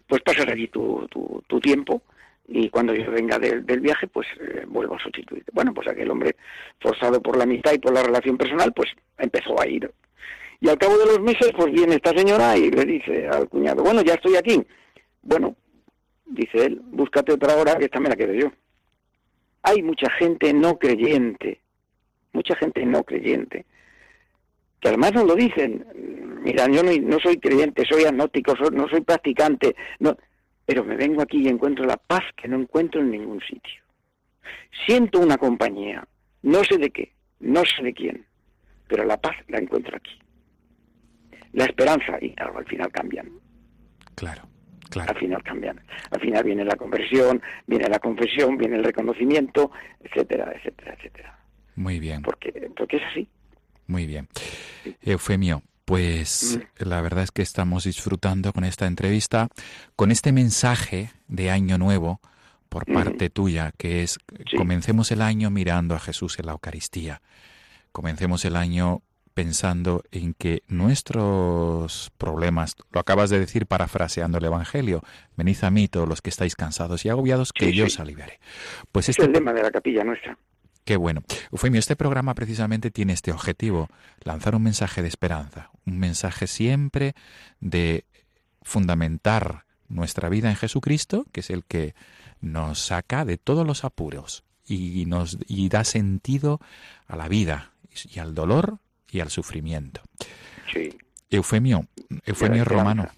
[0.07, 1.07] pues pasas allí tu,
[1.47, 2.03] tu, tiempo
[2.47, 5.49] y cuando yo venga del, viaje pues eh, vuelvo a sustituirte.
[5.53, 6.35] Bueno, pues aquel hombre
[6.79, 9.91] forzado por la amistad y por la relación personal pues empezó a ir.
[10.59, 13.83] Y al cabo de los meses pues viene esta señora y le dice al cuñado,
[13.83, 14.61] bueno, ya estoy aquí.
[15.21, 15.55] Bueno,
[16.25, 18.51] dice él, búscate otra hora que esta me la quedo yo.
[19.63, 21.62] Hay mucha gente no creyente
[22.33, 23.65] mucha gente no creyente,
[24.79, 25.85] que además nos lo dicen,
[26.43, 30.17] mira, yo no, soy creyente, soy agnóstico, no soy practicante, no,
[30.65, 33.81] pero me vengo aquí y encuentro la paz que no encuentro en ningún sitio.
[34.85, 36.05] Siento una compañía,
[36.41, 38.25] no sé de qué, no sé de quién,
[38.87, 40.19] pero la paz la encuentro aquí.
[41.53, 43.29] La esperanza, y claro, al final cambian.
[44.15, 44.41] Claro.
[44.89, 45.11] Claro.
[45.11, 45.81] Al final cambian.
[46.11, 51.39] Al final viene la conversión, viene la confesión, viene el reconocimiento, etcétera, etcétera, etcétera.
[51.75, 52.21] Muy bien.
[52.21, 53.27] Porque, porque es así.
[53.87, 54.27] Muy bien.
[55.01, 56.87] Eufemio, pues mm.
[56.87, 59.49] la verdad es que estamos disfrutando con esta entrevista,
[59.95, 62.21] con este mensaje de Año Nuevo
[62.69, 62.93] por mm.
[62.93, 64.17] parte tuya, que es
[64.57, 67.21] comencemos el año mirando a Jesús en la Eucaristía.
[67.91, 69.01] Comencemos el año
[69.33, 75.01] pensando en que nuestros problemas, lo acabas de decir parafraseando el Evangelio,
[75.35, 78.39] venid a mí todos los que estáis cansados y agobiados, que yo os aliviaré.
[78.91, 80.37] Pues este es el lema de la capilla nuestra.
[80.85, 81.23] Qué bueno.
[81.51, 83.89] Eufemio, este programa precisamente tiene este objetivo,
[84.23, 87.15] lanzar un mensaje de esperanza, un mensaje siempre
[87.59, 88.05] de
[88.61, 91.95] fundamentar nuestra vida en Jesucristo, que es el que
[92.41, 96.59] nos saca de todos los apuros y nos y da sentido
[97.07, 97.73] a la vida
[98.09, 98.79] y al dolor
[99.11, 100.01] y al sufrimiento.
[100.71, 100.97] Sí.
[101.29, 101.87] Eufemio,
[102.25, 103.09] Eufemio Romano,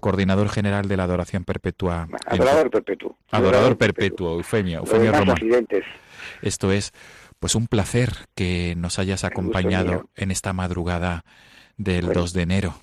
[0.00, 2.08] coordinador general de la Adoración Perpetua.
[2.26, 3.16] Adorador Perpetuo.
[3.30, 5.34] Adorador Perpetuo, Eufemio, Eufemio Romano.
[6.42, 6.92] Esto es
[7.38, 11.24] pues un placer que nos hayas acompañado en esta madrugada
[11.76, 12.74] del 2 de enero.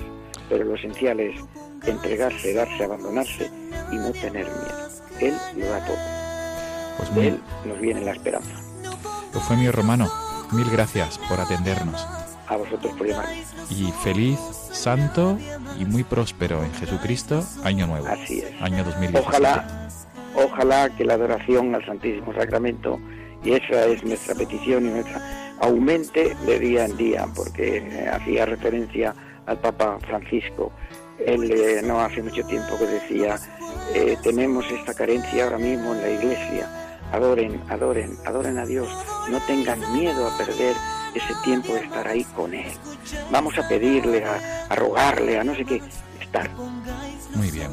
[0.48, 1.38] Pero lo esencial es
[1.86, 3.50] entregarse, darse, abandonarse
[3.92, 4.88] y no tener miedo.
[5.20, 5.96] Él lo da todo.
[6.98, 8.50] Pues De él nos viene la esperanza.
[9.34, 10.08] Eufemio Romano,
[10.52, 12.06] mil gracias por atendernos.
[12.46, 13.44] A vosotros por llamarme.
[13.70, 14.38] Y feliz,
[14.72, 15.38] santo
[15.78, 18.62] y muy próspero en Jesucristo, año nuevo, Así es.
[18.62, 19.18] año 2017.
[19.18, 19.88] Ojalá,
[20.34, 22.98] ojalá que la adoración al Santísimo Sacramento,
[23.44, 25.20] y esa es nuestra petición y nuestra,
[25.60, 29.14] aumente de día en día, porque eh, hacía referencia
[29.46, 30.72] al Papa Francisco.
[31.24, 33.38] Él eh, no hace mucho tiempo que decía,
[33.94, 36.68] eh, tenemos esta carencia ahora mismo en la iglesia.
[37.12, 38.88] Adoren, adoren, adoren a Dios.
[39.30, 40.76] No tengan miedo a perder
[41.14, 42.70] ese tiempo de estar ahí con Él.
[43.30, 45.82] Vamos a pedirle, a, a rogarle, a no sé qué,
[46.20, 46.50] estar.
[47.34, 47.70] Muy bien.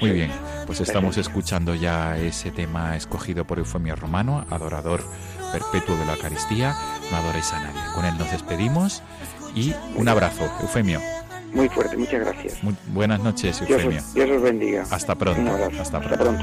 [0.00, 0.32] Muy bien,
[0.66, 5.04] pues estamos escuchando ya ese tema escogido por Eufemio Romano, adorador
[5.52, 6.74] perpetuo de la Eucaristía,
[7.10, 7.80] no adoréis a nadie.
[7.94, 9.02] Con él nos despedimos
[9.54, 11.00] y un abrazo, Eufemio.
[11.52, 12.62] Muy fuerte, muchas gracias.
[12.64, 13.98] Muy buenas noches, Eufemio.
[14.00, 14.84] os, Dios os bendiga.
[14.90, 15.82] Hasta pronto, Un abrazo.
[15.82, 16.42] hasta Hasta pronto.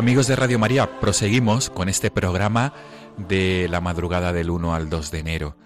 [0.00, 2.72] Amigos de Radio María, proseguimos con este programa
[3.18, 5.56] de la madrugada del 1 al 2 de enero.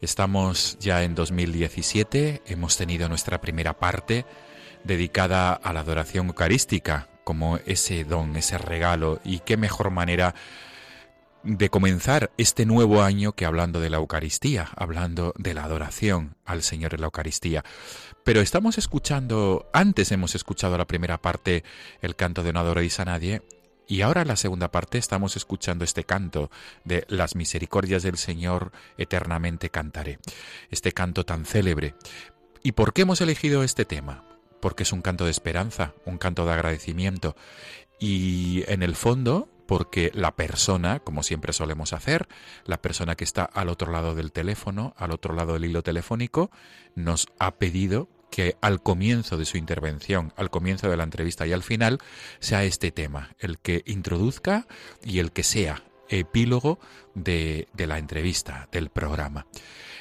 [0.00, 4.26] Estamos ya en 2017, hemos tenido nuestra primera parte
[4.82, 10.34] dedicada a la adoración eucarística como ese don, ese regalo y qué mejor manera
[11.44, 16.64] de comenzar este nuevo año que hablando de la Eucaristía, hablando de la adoración al
[16.64, 17.64] Señor en la Eucaristía.
[18.24, 21.62] Pero estamos escuchando, antes hemos escuchado la primera parte,
[22.02, 23.42] el canto de No adoréis a nadie,
[23.88, 26.50] y ahora la segunda parte estamos escuchando este canto
[26.84, 30.18] de Las misericordias del Señor eternamente cantaré,
[30.70, 31.94] este canto tan célebre.
[32.62, 34.24] ¿Y por qué hemos elegido este tema?
[34.60, 37.34] Porque es un canto de esperanza, un canto de agradecimiento,
[37.98, 42.28] y en el fondo porque la persona, como siempre solemos hacer,
[42.64, 46.50] la persona que está al otro lado del teléfono, al otro lado del hilo telefónico,
[46.94, 51.52] nos ha pedido que al comienzo de su intervención, al comienzo de la entrevista y
[51.52, 51.98] al final,
[52.40, 54.66] sea este tema, el que introduzca
[55.04, 56.78] y el que sea epílogo
[57.14, 59.46] de, la entrevista, del programa.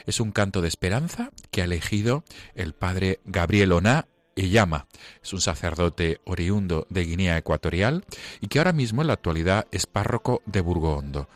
[0.06, 2.24] Es un canto de esperanza que ha elegido
[2.56, 4.08] el padre Gabriel Oná
[4.46, 4.88] llama
[5.24, 8.06] Es un sacerdote oriundo de Guinea Ecuatorial
[8.40, 11.28] y que ahora mismo en la actualidad es párroco de Burgondo.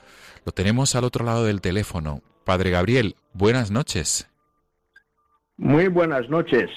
[0.46, 2.22] Lo tenemos al otro lado del teléfono.
[2.46, 4.31] Padre Gabriel, buenas noches.
[5.62, 6.72] Muy buenas noches.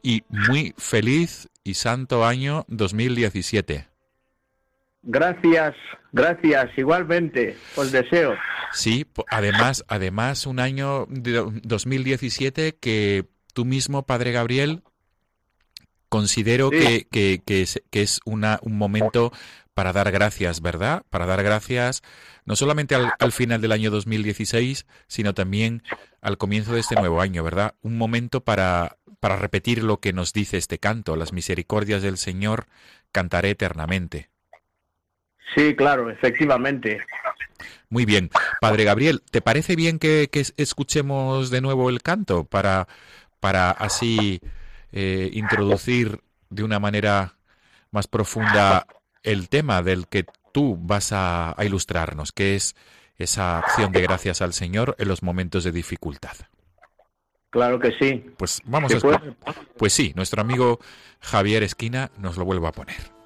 [0.00, 3.88] Y muy feliz y santo año 2017.
[5.02, 5.74] Gracias,
[6.12, 8.36] gracias, igualmente, os deseo.
[8.70, 13.24] Sí, además, además un año de 2017 que
[13.54, 14.84] tú mismo, Padre Gabriel,
[16.08, 19.32] considero que, que, que, es, que es una, un momento
[19.78, 21.04] para dar gracias, ¿verdad?
[21.08, 22.02] Para dar gracias
[22.44, 25.84] no solamente al, al, final del año 2016, sino también
[26.20, 27.76] al comienzo de este nuevo año, ¿verdad?
[27.80, 32.66] Un momento para, para repetir lo que nos dice este canto, las misericordias del Señor
[33.12, 34.30] cantaré eternamente.
[35.54, 36.98] Sí, claro, efectivamente.
[37.88, 38.30] Muy bien.
[38.60, 42.88] Padre Gabriel, ¿te parece bien que, que escuchemos de nuevo el canto para,
[43.38, 44.40] para así
[44.90, 47.36] eh, introducir de una manera
[47.92, 48.84] más profunda
[49.22, 52.76] el tema del que tú vas a, a, ilustrarnos, que es
[53.16, 56.36] esa acción de gracias al Señor en los momentos de dificultad.
[57.50, 58.24] Claro que sí.
[58.36, 59.34] Pues vamos a
[59.76, 60.78] Pues sí, nuestro amigo
[61.20, 63.17] Javier Esquina nos lo vuelve a poner.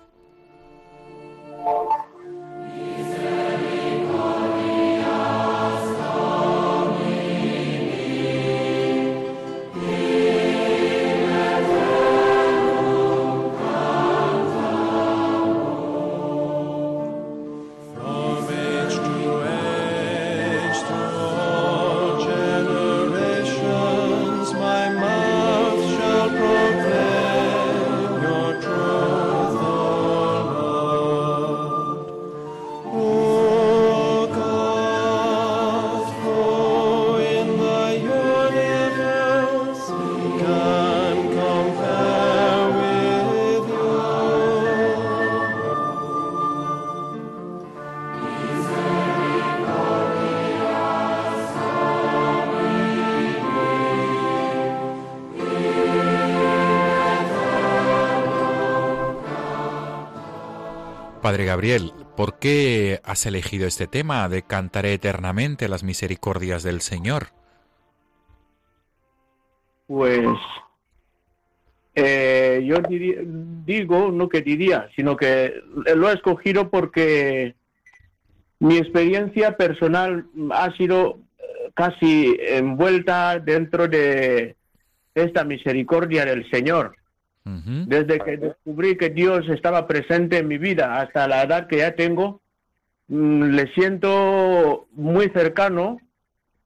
[61.33, 67.29] Padre Gabriel, ¿por qué has elegido este tema de cantaré eternamente las misericordias del Señor?
[69.87, 70.29] Pues
[71.95, 72.77] eh, yo
[73.64, 75.55] digo, no que diría, sino que
[75.97, 77.55] lo he escogido porque
[78.59, 81.18] mi experiencia personal ha sido
[81.73, 84.55] casi envuelta dentro de
[85.14, 86.95] esta misericordia del Señor.
[87.44, 87.85] Uh -huh.
[87.87, 91.94] Desde que descubrí que Dios estaba presente en mi vida hasta la edad que ya
[91.96, 92.40] tengo,
[93.09, 95.98] mmm, le siento muy cercano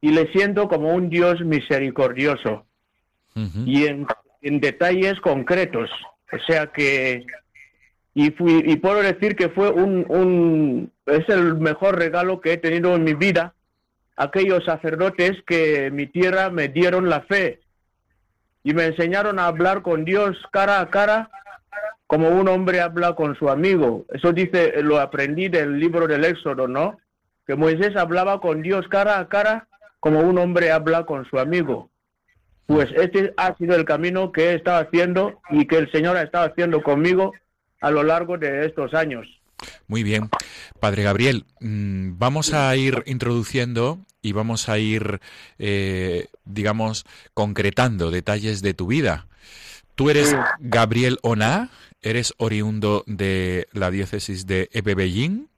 [0.02, 2.66] y le siento como un Dios misericordioso
[3.34, 3.64] uh -huh.
[3.66, 4.06] y en,
[4.42, 5.90] en, detalles concretos.
[6.30, 7.24] O sea que,
[8.14, 12.58] y, fui, y puedo decir que fue un, un, es el mejor regalo que he
[12.58, 13.54] tenido en mi vida,
[14.16, 17.60] aquellos sacerdotes que mi tierra me dieron la fe
[18.66, 21.30] y me enseñaron a hablar con Dios cara a cara
[22.08, 24.04] como un hombre habla con su amigo.
[24.12, 26.98] Eso dice, lo aprendí del libro del Éxodo, ¿no?
[27.46, 29.68] Que Moisés hablaba con Dios cara a cara
[30.00, 31.90] como un hombre habla con su amigo.
[32.66, 36.22] Pues este ha sido el camino que he estado haciendo y que el Señor ha
[36.22, 37.34] estado haciendo conmigo
[37.80, 39.28] a lo largo de estos años.
[39.86, 40.30] Muy bien.
[40.80, 45.20] Padre Gabriel, mmm, vamos a ir introduciendo y vamos a ir,
[45.58, 49.28] eh, digamos, concretando detalles de tu vida.
[49.94, 51.70] Tú eres Gabriel Oná,
[52.02, 55.48] eres oriundo de la diócesis de Ebebellín,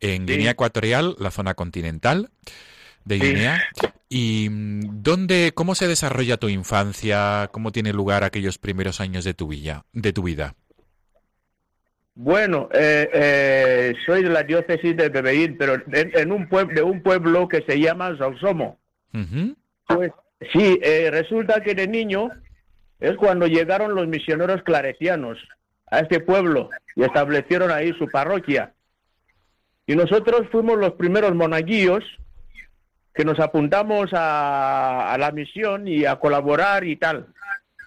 [0.00, 0.34] en sí.
[0.34, 2.30] Guinea Ecuatorial, la zona continental
[3.04, 3.62] de Guinea.
[3.80, 3.86] Sí.
[4.08, 7.48] ¿Y dónde, cómo se desarrolla tu infancia?
[7.52, 9.84] ¿Cómo tiene lugar aquellos primeros años de tu vida?
[9.92, 10.54] De tu vida?
[12.22, 16.82] Bueno, eh, eh, soy de la diócesis de Bebeín, pero en, en, un pueblo, de
[16.82, 18.78] un pueblo que se llama Sausomo.
[19.14, 19.56] Uh -huh.
[19.86, 20.12] Pues
[20.52, 22.28] sí, eh, resulta que de niño
[22.98, 25.38] es cuando llegaron los misioneros claretianos
[25.90, 28.74] a este pueblo y establecieron ahí su parroquia.
[29.86, 32.04] Y nosotros fuimos los primeros monaguillos
[33.14, 37.28] que nos apuntamos a, a la misión y a colaborar y tal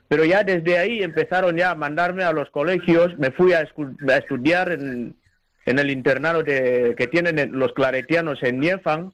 [0.07, 4.17] pero ya desde ahí empezaron ya a mandarme a los colegios, me fui a, a
[4.17, 5.15] estudiar en,
[5.65, 9.13] en, el internado de, que tienen los claretianos en Niefan,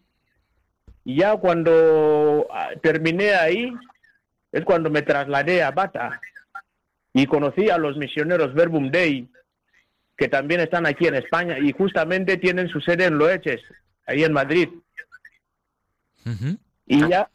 [1.06, 2.48] y ya cuando
[2.82, 3.74] terminé ahí,
[4.52, 6.20] es cuando me trasladé a Bata,
[7.14, 9.30] y conocí a los misioneros Verbum Dei,
[10.18, 13.62] que también están aquí en España y justamente tienen su sede en Loeches,
[14.06, 14.70] ahí en Madrid.
[16.86, 17.30] Y ya,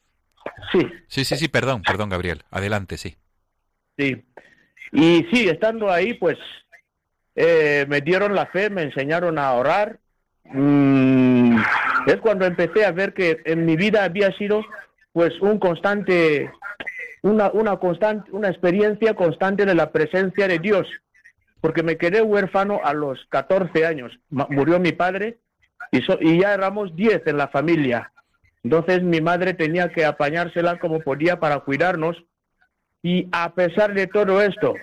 [0.71, 2.43] sí, Sí, sí, sí, perdón, perdón, Gabriel.
[2.51, 3.17] Adelante, sí.
[3.97, 4.25] Sí.
[4.93, 6.39] Y sí, estando ahí, pues
[7.35, 9.99] eh, me dieron la fe, me enseñaron a orar.
[10.45, 11.57] Mm,
[12.07, 14.63] es cuando empecé a ver que en mi vida había sido
[15.13, 16.51] pues un constante,
[17.23, 20.87] una, una constante, una experiencia constante de la presencia de Dios.
[21.61, 24.13] Porque me quedé huérfano a los 14 años.
[24.29, 25.39] Murió mi padre
[25.91, 28.13] y, y ya éramos 10 en la familia.
[28.63, 32.23] Entonces mi madre tenía que apañársela como podía para cuidarnos.
[33.05, 34.75] Y a pesar de todo esto,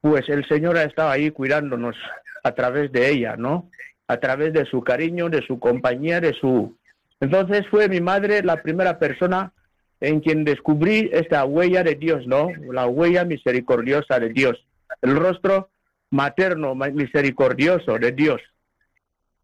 [0.00, 1.94] pues el Señor ha estado ahí cuidándonos
[2.42, 3.70] a través de ella, ¿no?
[4.08, 6.76] A través de su cariño, de su compañía, de su...
[7.20, 9.52] Entonces fue mi madre la primera persona
[10.00, 12.50] en quien descubrí esta huella de Dios, ¿no?
[12.72, 14.66] La huella misericordiosa de Dios.
[15.00, 15.70] El rostro
[16.10, 18.42] materno, ma- misericordioso de Dios,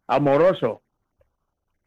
[0.07, 0.82] amoroso.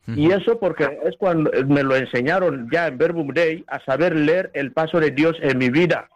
[0.09, 4.50] Y eso porque es cuando me lo enseñaron ya en Verbum Dei a saber leer
[4.54, 6.09] el paso de Dios en mi vida.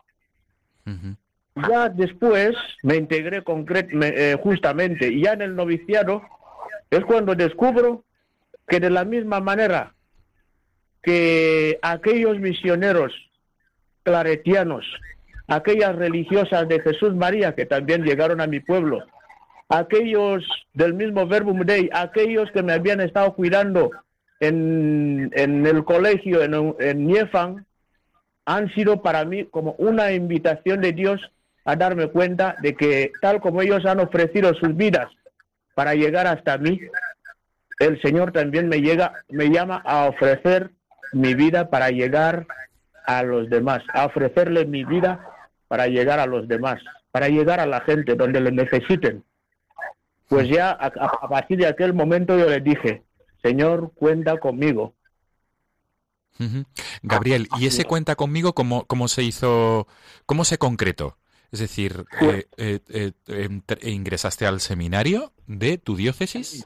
[1.69, 2.53] Ya después
[2.85, 6.23] me integré concret- me- eh, justamente, y ya en el noviciado
[6.91, 8.05] es cuando descubro
[8.69, 9.93] que de la misma manera
[11.03, 13.13] que aquellos misioneros
[14.05, 14.85] claretianos,
[15.49, 19.05] aquellas religiosas de Jesús María que también llegaron a mi pueblo,
[19.71, 20.45] aquellos
[20.75, 23.91] del mismo Verbum Dei, aquellos que me habían estado cuidando
[24.41, 27.65] en, en el colegio en, en Niefan,
[28.45, 31.21] han sido para mí como una invitación de Dios
[31.65, 35.07] a darme cuenta de que tal como ellos han ofrecido sus vidas
[35.75, 36.81] para llegar hasta mí,
[37.79, 40.71] el Señor también me llega, me llama a ofrecer
[41.13, 42.47] mi vida para llegar
[43.07, 45.25] a los demás, a ofrecerle mi vida
[45.69, 49.23] para llegar a los demás, para llegar a la gente donde le necesiten.
[50.31, 53.03] Pues ya a, partir de aquel momento yo le dije,
[53.43, 54.95] Señor, cuenta conmigo.
[57.03, 59.89] Gabriel, ¿y ese cuenta conmigo cómo, cómo se hizo,
[60.27, 61.19] cómo se concretó?
[61.51, 66.65] Es decir, eh, eh, eh, entr- ¿ingresaste al seminario de tu diócesis?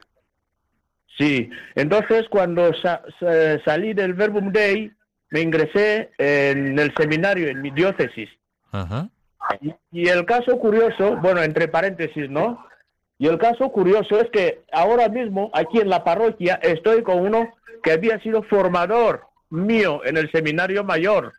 [1.17, 4.93] Sí, entonces cuando sa- sa- salí del Verbum Dei,
[5.31, 8.29] me ingresé en el seminario, en mi diócesis.
[8.71, 9.09] Ajá.
[9.63, 12.63] Y, y el caso curioso, bueno, entre paréntesis, ¿no?
[13.25, 17.55] Y el caso curioso es que ahora mismo, aquí en la parroquia, estoy con uno
[17.83, 21.33] que había sido formador mío en el seminario mayor,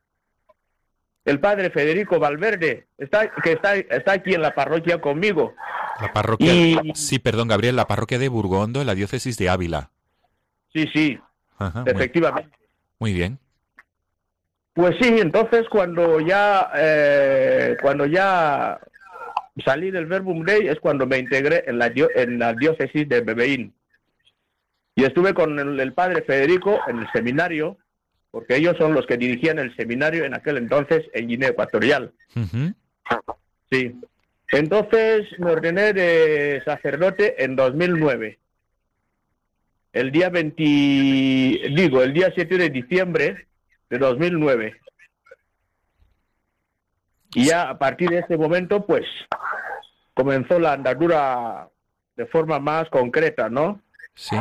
[1.25, 5.53] el padre Federico Valverde, está, que está, está aquí en la parroquia conmigo.
[6.01, 6.51] La parroquia.
[6.55, 9.91] Y- Sí, perdón, Gabriel, la parroquia de Burgondo, en la diócesis de Ávila.
[10.73, 11.19] Sí, sí,
[11.59, 12.57] Ajá, muy, efectivamente.
[12.97, 13.37] muy bien.
[14.73, 18.79] Pues sí, entonces cuando ya eh, cuando ya
[19.63, 23.73] salí del Verbum Dei es cuando me integré en la en la diócesis de Bebeín.
[24.95, 27.77] Y estuve con el, el padre Federico en el seminario,
[28.31, 32.13] porque ellos son los que dirigían el seminario en aquel entonces en Guinea Ecuatorial.
[33.71, 33.95] Sí.
[34.51, 38.39] Entonces me ordené de sacerdote en 2009.
[39.93, 40.63] El día 20,
[41.75, 43.47] digo, el día 7 de diciembre
[43.89, 44.75] de 2009.
[47.35, 49.05] Y ya a partir de ese momento, pues,
[50.13, 51.69] comenzó la andadura
[52.15, 53.81] de forma más concreta, ¿no?
[54.15, 54.35] Sí.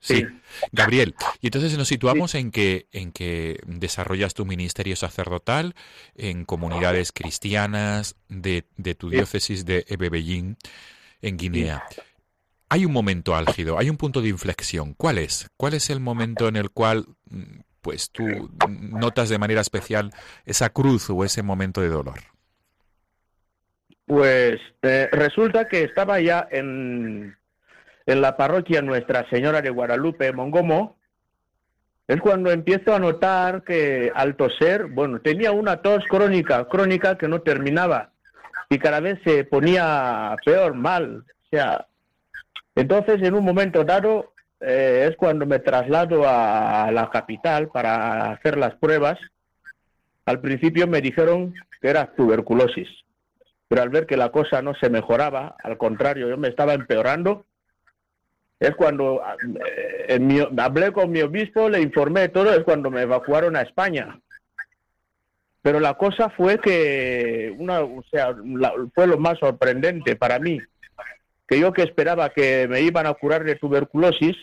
[0.00, 0.16] Sí.
[0.16, 0.26] Sí.
[0.72, 5.74] Gabriel, y entonces nos situamos en que en que desarrollas tu ministerio sacerdotal
[6.14, 9.16] en comunidades cristianas de, de tu Sí.
[9.16, 10.58] diócesis de Ebebellín
[11.22, 11.84] en Guinea.
[12.68, 14.92] Hay un momento álgido, hay un punto de inflexión.
[14.94, 15.48] ¿Cuál es?
[15.56, 18.24] ¿Cuál es el momento en el cual mm, pues tú
[18.90, 20.10] notas de manera especial
[20.46, 22.18] esa cruz o ese momento de dolor?
[24.06, 27.36] Pues eh, resulta que estaba ya en,
[28.06, 30.96] en la parroquia Nuestra Señora de Guadalupe, Mongomo.
[32.08, 37.28] Es cuando empiezo a notar que al toser, bueno, tenía una tos crónica, crónica que
[37.28, 38.12] no terminaba
[38.70, 41.18] y cada vez se ponía peor, mal.
[41.18, 41.86] O sea,
[42.74, 48.56] entonces en un momento dado eh, es cuando me traslado a la capital para hacer
[48.58, 49.18] las pruebas.
[50.26, 52.88] Al principio me dijeron que era tuberculosis
[53.68, 57.46] pero al ver que la cosa no se mejoraba, al contrario, yo me estaba empeorando,
[58.60, 63.02] es cuando eh, en mi- hablé con mi obispo, le informé todo, es cuando me
[63.02, 64.20] evacuaron a España.
[65.62, 70.62] Pero la cosa fue que, una, o sea, la- fue lo más sorprendente para mí,
[71.46, 74.36] que yo que esperaba que me iban a curar de tuberculosis,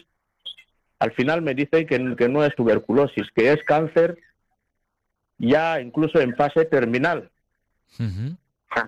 [0.99, 4.17] al final me dicen que, que no es tuberculosis, que es cáncer
[5.37, 7.29] ya incluso en fase terminal.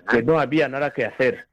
[0.08, 1.46] Que no había nada que hacer.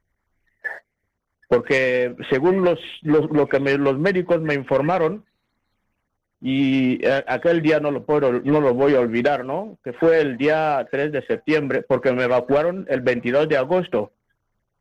[1.48, 5.24] Porque según los, los- lo que me- los médicos me informaron,
[6.40, 9.78] y eh, aquel día no lo puedo, no lo voy a olvidar, ¿no?
[9.84, 14.12] Que fue el día 3 de septiembre, porque me evacuaron el 22 de agosto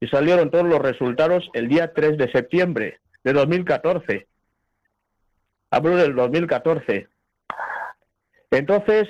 [0.02, 4.28] y salieron todos los resultados el día 3 de septiembre de 2014.
[5.70, 7.08] Hablo del 2014.
[8.50, 9.08] Entonces,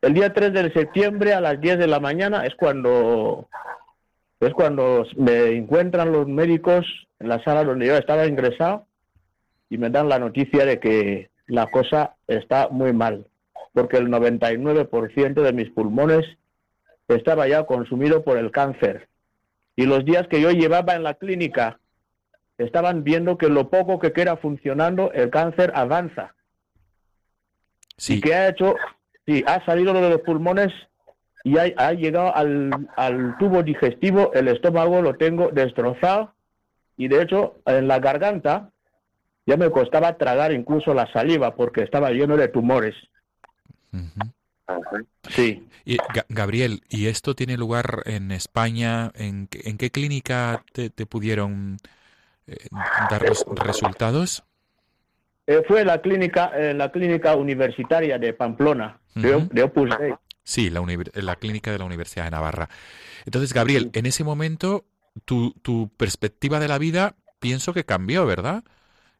[0.00, 3.48] el día 3 de septiembre a las 10 de la mañana es cuando
[4.40, 6.86] es cuando me encuentran los médicos
[7.20, 8.86] en la sala donde yo estaba ingresado
[9.68, 13.26] y me dan la noticia de que la cosa está muy mal,
[13.72, 16.26] porque el 99% de mis pulmones
[17.08, 19.08] estaba ya consumido por el cáncer.
[19.76, 21.78] Y los días que yo llevaba en la clínica
[22.58, 26.34] estaban viendo que lo poco que queda funcionando, el cáncer avanza.
[27.96, 28.76] Sí, Y que ha hecho,
[29.26, 30.72] sí, ha salido de los pulmones
[31.44, 36.34] y ha, ha llegado al, al tubo digestivo, el estómago lo tengo destrozado
[36.96, 38.70] y de hecho en la garganta
[39.46, 42.94] ya me costaba tragar incluso la saliva porque estaba lleno de tumores.
[45.30, 45.66] Sí.
[45.84, 49.12] Y, Ga- Gabriel, ¿y esto tiene lugar en España?
[49.14, 51.78] ¿En, qué- en qué clínica te, te pudieron
[52.46, 52.56] eh,
[52.96, 54.44] dar los resultados?
[55.46, 59.48] Eh, fue la clínica, eh, la clínica universitaria de Pamplona, de, Ujú.
[59.52, 60.14] de Opus Dei.
[60.44, 60.82] Sí, la,
[61.14, 62.68] la clínica de la Universidad de Navarra.
[63.26, 64.84] Entonces, Gabriel, en ese momento
[65.24, 68.64] tu, tu perspectiva de la vida pienso que cambió, ¿verdad?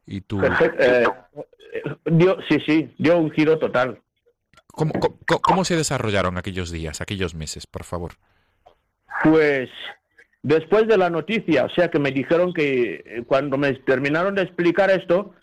[0.05, 1.03] Y tu, Perfecto, eh,
[1.73, 4.01] eh, dio, sí, sí, dio un giro total.
[4.75, 4.93] ¿Cómo,
[5.41, 8.13] cómo, se desarrollaron aquellos días, aquellos meses, por favor?
[9.23, 9.69] Pues
[10.43, 14.43] después de la noticia, o sea que me dijeron que eh, cuando me terminaron de
[14.43, 15.33] explicar esto,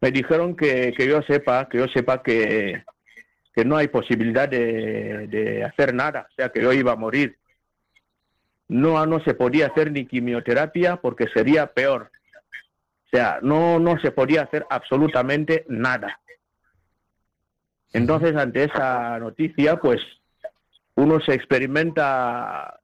[0.00, 2.84] me dijeron que, que yo sepa, que yo sepa que,
[3.54, 7.38] que no hay posibilidad de, de hacer nada, o sea que yo iba a morir.
[8.68, 12.10] No, no se podía hacer ni quimioterapia porque sería peor.
[13.06, 16.18] O sea, no, no se podía hacer absolutamente nada.
[17.92, 20.00] Entonces, ante esa noticia, pues
[20.94, 22.80] uno se experimenta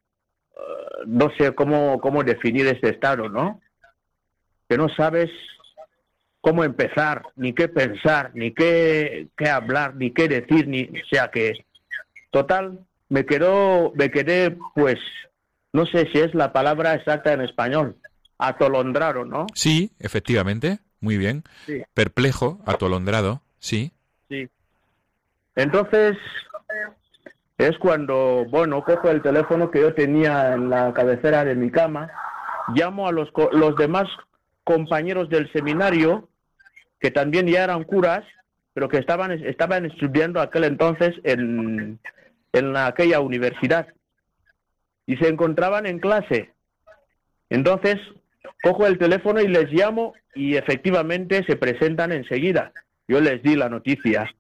[0.59, 3.61] eh, no sé cómo, cómo definir este estado, ¿no?
[4.69, 5.31] Que no sabes
[6.41, 11.31] cómo empezar, ni qué pensar, ni qué, qué hablar, ni qué decir, ni, o sea
[11.31, 11.65] que,
[12.31, 14.99] total, me quedó, me quedé, pues,
[15.73, 17.97] no sé si es la palabra exacta en español,
[18.39, 19.47] atolondrado, ¿no?
[19.55, 21.45] Sí, efectivamente, muy bien.
[21.67, 21.83] Sí.
[21.95, 23.91] Perplejo, atolondrado, sí.
[23.91, 23.98] Sí.
[25.59, 26.17] Entonces,
[27.59, 32.09] es cuando, bueno, cojo el teléfono que yo tenía en la cabecera de mi cama,
[32.77, 34.05] llamo a los, los demás
[34.63, 36.29] compañeros del seminario,
[37.01, 38.25] que también ya eran curas,
[38.73, 41.99] pero que estaban, estaban estudiando aquel entonces en,
[42.53, 43.89] en la- aquella universidad.
[45.07, 46.53] Y se encontraban en clase.
[47.51, 47.97] Entonces,
[48.63, 52.71] cojo el teléfono y les llamo y efectivamente se presentan enseguida.
[53.09, 54.33] Yo les di la noticia.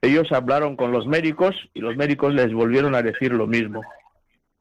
[0.00, 3.82] Ellos hablaron con los médicos y los médicos les volvieron a decir lo mismo.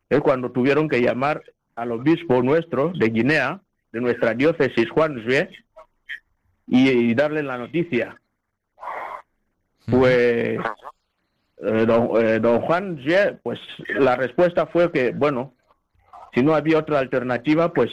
[0.10, 1.44] Es cuando tuvieron que llamar
[1.76, 3.62] al obispo nuestro de Guinea,
[3.92, 5.50] de nuestra diócesis Juan Zue,
[6.66, 8.20] y, y darle la noticia.
[9.86, 10.60] Pues
[11.58, 13.60] eh, don, eh, don Juan Zue, pues
[13.90, 15.54] la respuesta fue que, bueno,
[16.34, 17.92] si no había otra alternativa, pues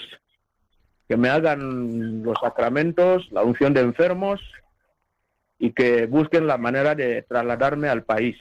[1.08, 4.40] que me hagan los sacramentos, la unción de enfermos
[5.58, 8.36] y que busquen la manera de trasladarme al país.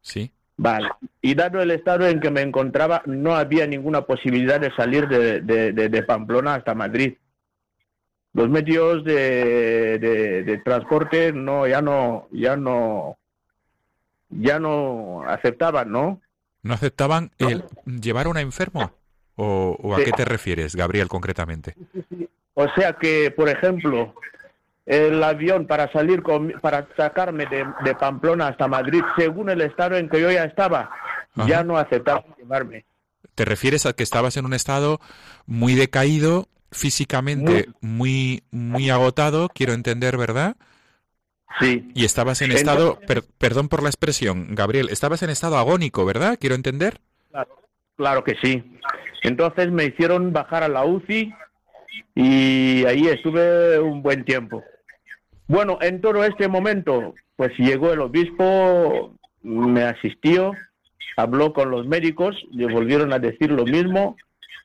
[0.00, 0.30] Sí.
[0.58, 0.88] Vale.
[1.20, 5.40] Y dado el estado en que me encontraba, no había ninguna posibilidad de salir de,
[5.40, 7.14] de- de- de Pamplona hasta Madrid.
[8.32, 13.16] Los medios de, transporte no, ya no, ya no,
[14.28, 16.20] ya no aceptaban, ¿no?
[16.62, 18.92] ¿No aceptaban el llevar a un enfermo?
[19.36, 20.04] ¿O, o a Sí.
[20.04, 21.74] qué te refieres, Gabriel, concretamente?
[22.54, 24.14] O sea que, por ejemplo,
[24.86, 29.96] el avión para salir con, para sacarme de, de Pamplona hasta Madrid, según el estado
[29.96, 30.90] en que yo ya estaba,
[31.34, 31.48] Ajá.
[31.48, 32.84] ya no aceptaban llevarme.
[33.34, 35.00] ¿Te refieres a que estabas en un estado
[35.44, 40.56] muy decaído, físicamente muy, muy agotado, quiero entender, ¿verdad?
[41.60, 45.56] Sí, Y estabas en Entonces- estado, per- perdón por la expresión, Gabriel, estabas en estado
[45.58, 46.36] agónico, ¿verdad?
[46.40, 47.00] Quiero entender.
[47.96, 48.62] claro que sí.
[49.22, 51.32] Entonces me hicieron bajar a la UCI
[52.14, 54.62] y ahí estuve un buen tiempo.
[55.48, 60.52] Bueno, en todo este momento, pues llegó el obispo, me asistió,
[61.16, 64.16] habló con los médicos, le volvieron a decir lo mismo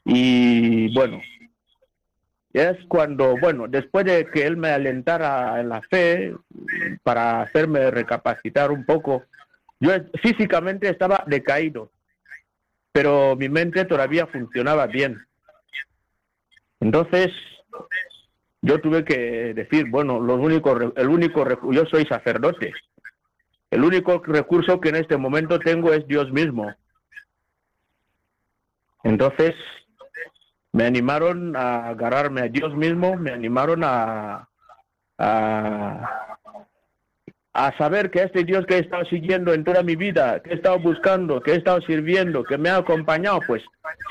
[0.06, 1.22] y bueno,
[2.54, 6.34] es cuando, bueno, después de que él me alentara en la fe
[7.04, 9.24] para hacerme recapacitar un poco,
[9.80, 11.92] yo físicamente estaba decaído.
[12.92, 15.18] pero mi mente todavía funcionaba bien.
[16.82, 17.32] Entonces,
[18.62, 22.74] yo tuve que decir, bueno, lo único, el único, yo soy sacerdote.
[23.72, 26.74] El único recurso que en este momento tengo es Dios mismo.
[29.03, 29.55] Entonces,
[30.74, 34.47] me animaron a agarrarme a Dios mismo, me animaron a,
[35.18, 36.38] a,
[37.53, 40.53] a saber que este Dios que he estado siguiendo en toda mi vida, que he
[40.53, 43.64] estado buscando, que he estado sirviendo, que me ha acompañado, pues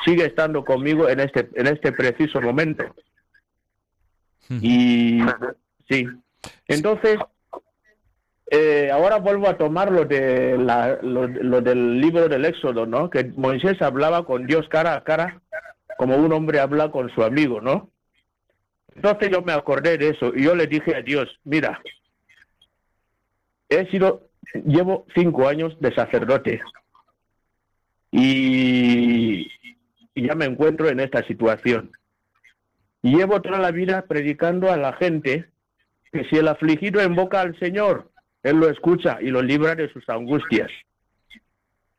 [0.04, 2.84] sigue estando conmigo en este, en este preciso momento.
[4.50, 5.20] Y
[5.88, 6.08] sí,
[6.66, 7.18] entonces,
[8.50, 13.08] eh, ahora vuelvo a tomar lo, de la, lo, lo del libro del Éxodo, ¿no?
[13.10, 15.40] Que Moisés hablaba con Dios cara a cara,
[15.96, 17.90] como un hombre habla con su amigo, ¿no?
[18.96, 21.80] Entonces yo me acordé de eso y yo le dije a Dios, mira,
[23.68, 24.28] he sido,
[24.66, 26.60] llevo cinco años de sacerdote
[28.10, 29.48] y,
[30.14, 31.92] y ya me encuentro en esta situación.
[33.02, 35.46] Llevo toda la vida predicando a la gente
[36.12, 38.10] que si el afligido invoca al Señor,
[38.42, 40.70] Él lo escucha y lo libra de sus angustias.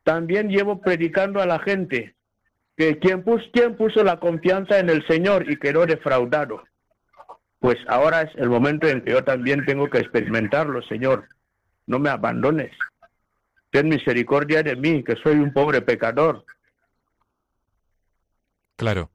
[0.04, 2.16] También llevo predicando a la gente
[2.76, 6.64] que quien puso, quien puso la confianza en el Señor y quedó defraudado.
[7.60, 11.28] Pues ahora es el momento en que yo también tengo que experimentarlo, Señor.
[11.86, 12.72] No me abandones.
[13.70, 16.44] Ten misericordia de mí, que soy un pobre pecador.
[18.82, 19.10] Claro.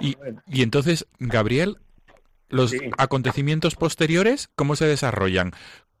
[0.00, 0.16] Y,
[0.48, 1.78] y entonces, Gabriel,
[2.48, 2.78] los Sí.
[2.98, 5.52] acontecimientos posteriores, ¿cómo se desarrollan?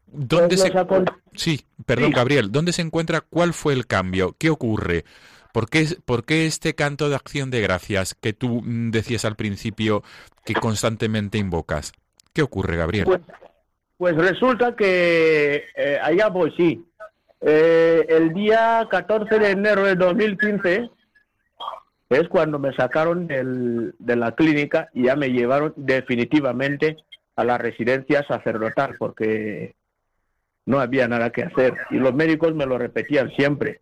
[0.06, 0.68] ¿Dónde Pues se...
[0.70, 2.14] los acon- Sí, perdón, Sí.
[2.16, 3.22] Gabriel, ¿dónde se encuentra?
[3.22, 4.36] ¿Cuál fue el cambio?
[4.38, 5.04] ¿Qué ocurre?
[5.52, 9.36] ¿Por qué, por qué este canto de acción de gracias que tú mm, decías al
[9.36, 10.02] principio
[10.44, 11.92] que constantemente invocas?
[12.34, 13.04] ¿Qué ocurre, Gabriel?
[13.06, 13.20] Pues,
[13.98, 16.84] pues resulta que eh, allá voy, sí.
[17.40, 20.90] Eh, el día 14 de enero de 2015
[22.14, 26.96] es cuando me sacaron del- de la clínica y ya me llevaron definitivamente
[27.36, 29.74] a la residencia sacerdotal porque
[30.66, 31.74] no había nada que hacer.
[31.90, 33.80] Y los médicos me lo repetían siempre.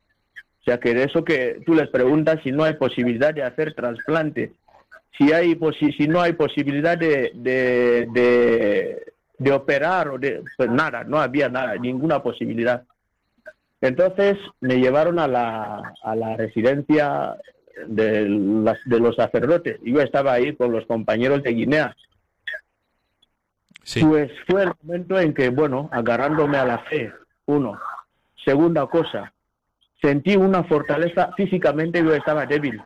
[0.61, 3.74] O sea que de eso que tú les preguntas si no hay posibilidad de hacer
[3.74, 4.53] trasplante,
[5.18, 10.70] si hay posi- si no hay posibilidad de, de, de, de operar o de pues
[10.70, 12.85] nada, no había nada, ninguna posibilidad.
[13.81, 17.37] Entonces me llevaron a la, a la residencia
[17.87, 19.78] de, las, de los sacerdotes.
[19.83, 21.97] Yo estaba ahí con los compañeros de Guinea.
[23.83, 27.12] Sí, Pues fue el momento en que, bueno, agarrándome a la fe,
[27.47, 27.78] uno.
[28.45, 29.33] Segunda cosa,
[30.01, 32.83] sentí una fortaleza, físicamente yo estaba débil,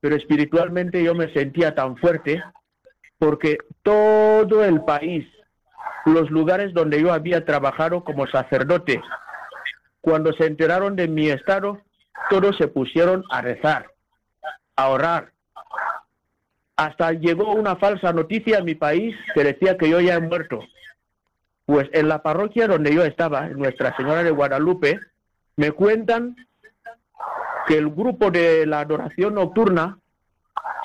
[0.00, 2.42] pero espiritualmente yo me sentía tan fuerte
[3.18, 5.26] porque todo el país,
[6.06, 9.00] los lugares donde yo había trabajado como sacerdote,
[10.00, 11.80] cuando se enteraron de mi estado,
[12.28, 13.91] todos se pusieron a rezar,
[14.76, 15.32] a orar.
[16.76, 20.60] Hasta llegó una falsa noticia a mi país que decía que yo ya he muerto.
[21.66, 24.98] Pues en la parroquia donde yo estaba, Nuestra Señora de Guadalupe,
[25.56, 26.36] me cuentan
[27.66, 29.98] que el grupo de la adoración nocturna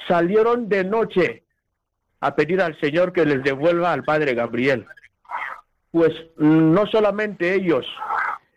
[0.08, 1.44] salieron de noche
[2.20, 4.86] a pedir al Señor que les devuelva al Padre Gabriel.
[5.92, 7.86] Pues no solamente ellos,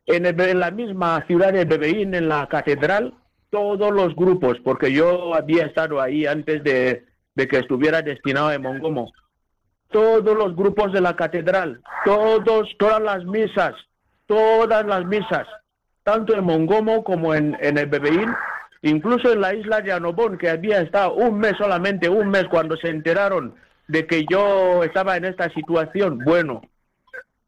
[0.06, 3.14] en, en la misma ciudad de Bebeín, en la catedral,
[3.50, 7.04] todos los grupos, porque yo había estado ahí antes de,
[7.36, 9.12] que estuviera destinado en Mongomo.
[9.90, 13.74] Todos los grupos de la catedral, todos, todas las misas,
[14.26, 15.46] todas las misas,
[16.04, 18.32] tanto en Mongomo como en, en el Bebeín,
[18.82, 22.76] incluso en la isla de Anobón, que había estado un mes solamente, un mes cuando
[22.76, 23.54] se enteraron
[23.88, 26.20] de que yo estaba en esta situación.
[26.24, 26.62] Bueno,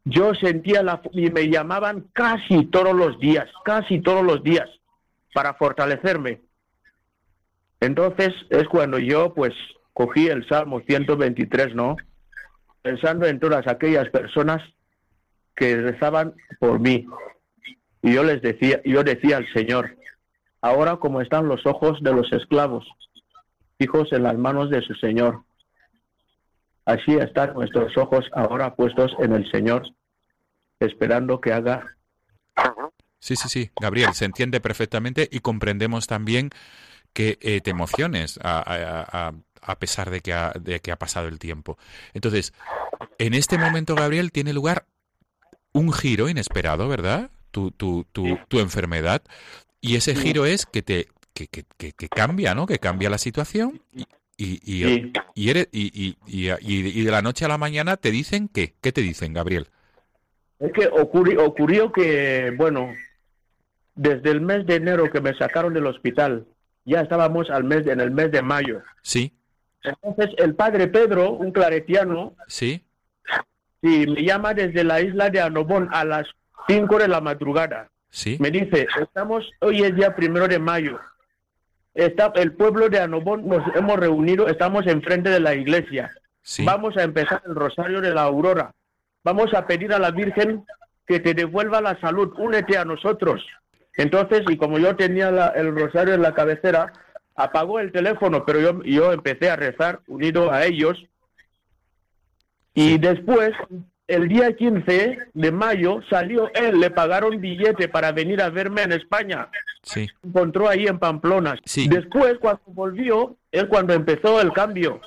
[0.03, 4.69] yo sentía la y me llamaban casi todos los días, casi todos los días
[5.33, 6.41] para fortalecerme.
[7.79, 9.53] Entonces es cuando yo pues
[9.93, 11.97] cogí el Salmo 123, ¿no?
[12.81, 14.61] Pensando en todas aquellas personas
[15.55, 17.05] que rezaban por mí.
[18.01, 19.95] Y yo les decía, yo decía al Señor,
[20.61, 22.85] ahora como están los ojos de los esclavos,
[23.77, 25.43] fijos en las manos de su Señor,
[26.85, 29.83] así están nuestros ojos ahora puestos en el Señor,
[30.79, 31.95] esperando que haga
[33.23, 36.49] sí, sí, sí, Gabriel, se entiende perfectamente y comprendemos también
[37.13, 40.97] que eh, te emociones a, a- a- a pesar de que, ha, de que ha
[40.97, 41.77] pasado el tiempo.
[42.13, 42.53] Entonces,
[43.17, 44.85] en este momento, Gabriel, tiene lugar
[45.71, 47.31] un giro inesperado, ¿verdad?
[47.51, 49.21] Tu, tu, tu, tu enfermedad.
[49.79, 52.67] Y ese giro es que te que, que, que- que cambia, ¿no?
[52.67, 54.05] Que cambia la situación y,
[54.37, 55.13] y, y, Sí.
[55.33, 58.49] y eres- y, y- y- y- y de la noche a la mañana te dicen
[58.49, 58.73] qué.
[58.81, 59.67] ¿Qué te dicen, Gabriel?
[60.59, 62.93] Es que ocurrió, ocurrió que, bueno,
[63.95, 66.45] desde el mes de enero que me sacaron del hospital,
[66.85, 68.81] ya estábamos al mes, en el mes de mayo.
[69.01, 69.33] Sí,
[69.83, 72.83] Entonces el padre Pedro, un claretiano, sí,
[73.81, 76.27] sí, me llama desde la isla de Anobón a las
[76.67, 77.89] 5 de la madrugada.
[78.09, 78.37] sí.
[78.39, 80.99] Me dice, estamos, hoy es día primero de mayo.
[81.93, 86.11] Está, el pueblo de Anobón nos hemos reunido, estamos enfrente de la iglesia.
[86.41, 86.65] Sí.
[86.65, 88.71] Vamos a empezar el rosario de la aurora.
[89.23, 90.65] Vamos a pedir a la Virgen
[91.05, 92.33] que te devuelva la salud.
[92.37, 93.45] Únete a nosotros.
[93.97, 96.91] Entonces, y como yo tenía la- el rosario en la cabecera,
[97.35, 101.03] apagó el teléfono, pero yo, yo empecé a rezar unido a ellos.
[102.73, 103.51] Y después,
[104.07, 108.91] el día 15 de mayo, salió él, le pagaron billete para venir a verme en
[108.93, 109.47] España
[109.83, 111.55] Sí, encontró ahí en Pamplona.
[111.65, 111.87] Sí.
[111.89, 115.01] Después, cuando volvió, es cuando empezó el cambio.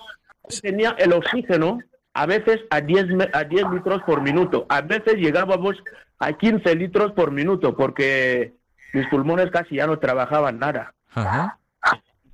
[0.62, 1.78] Tenía el oxígeno
[2.12, 4.66] a veces a 10, me- a 10 litros por minuto.
[4.68, 5.76] A veces llegábamos
[6.18, 8.53] a 15 litros por minuto porque
[8.97, 10.94] mis pulmones casi ya no trabajaban nada.
[11.14, 11.59] ajá,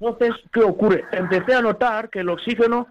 [0.00, 1.04] Entonces, ¿qué ocurre?
[1.12, 2.86] Empecé a notar que el oxígeno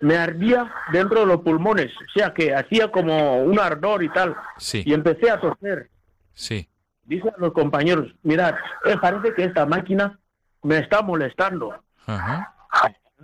[0.00, 4.34] me ardía dentro de los pulmones, o sea, que hacía como un ardor y tal.
[4.58, 5.88] sí, Y empecé a toser.
[6.32, 6.68] sí,
[7.04, 8.54] Dicen los compañeros, mirad,
[8.84, 10.18] eh, parece que esta máquina
[10.62, 11.74] me está molestando.
[12.06, 12.54] ajá,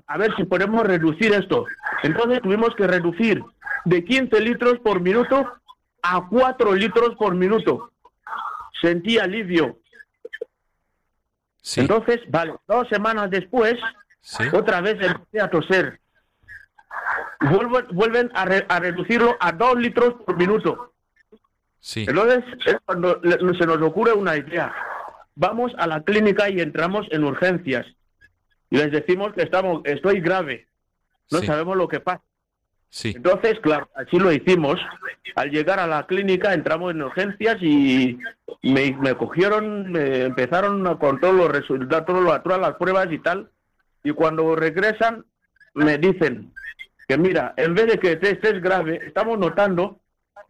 [0.07, 1.65] A ver si podemos reducir esto.
[2.03, 3.43] Entonces tuvimos que reducir
[3.85, 5.47] de 15 litros por minuto
[6.03, 7.91] a 4 litros por minuto.
[8.81, 9.79] Sentí alivio.
[11.63, 13.75] Sí, Entonces, vale, dos semanas después,
[14.21, 16.01] sí, otra vez empecé a toser.
[17.41, 20.93] Vuelven, vuelven a, re- a reducirlo a 2 litros por minuto.
[21.81, 24.75] sí, Entonces es cuando se nos ocurre una idea.
[25.37, 27.87] Vamos a la clínica y entramos en urgencias.
[28.71, 30.67] Y les decimos que estamos, estoy grave.
[31.31, 32.23] No sabemos lo que pasa.
[32.89, 34.81] Sí, Entonces, claro, así lo hicimos.
[35.35, 38.19] Al llegar a la clínica entramos en urgencias y
[38.63, 42.07] me, me cogieron, me empezaron a- con todos los resultados,
[42.43, 43.51] todas las pruebas y tal.
[44.03, 45.25] Y cuando regresan
[45.75, 46.53] me dicen
[47.07, 50.01] que mira, en vez de que te estés grave, estamos notando,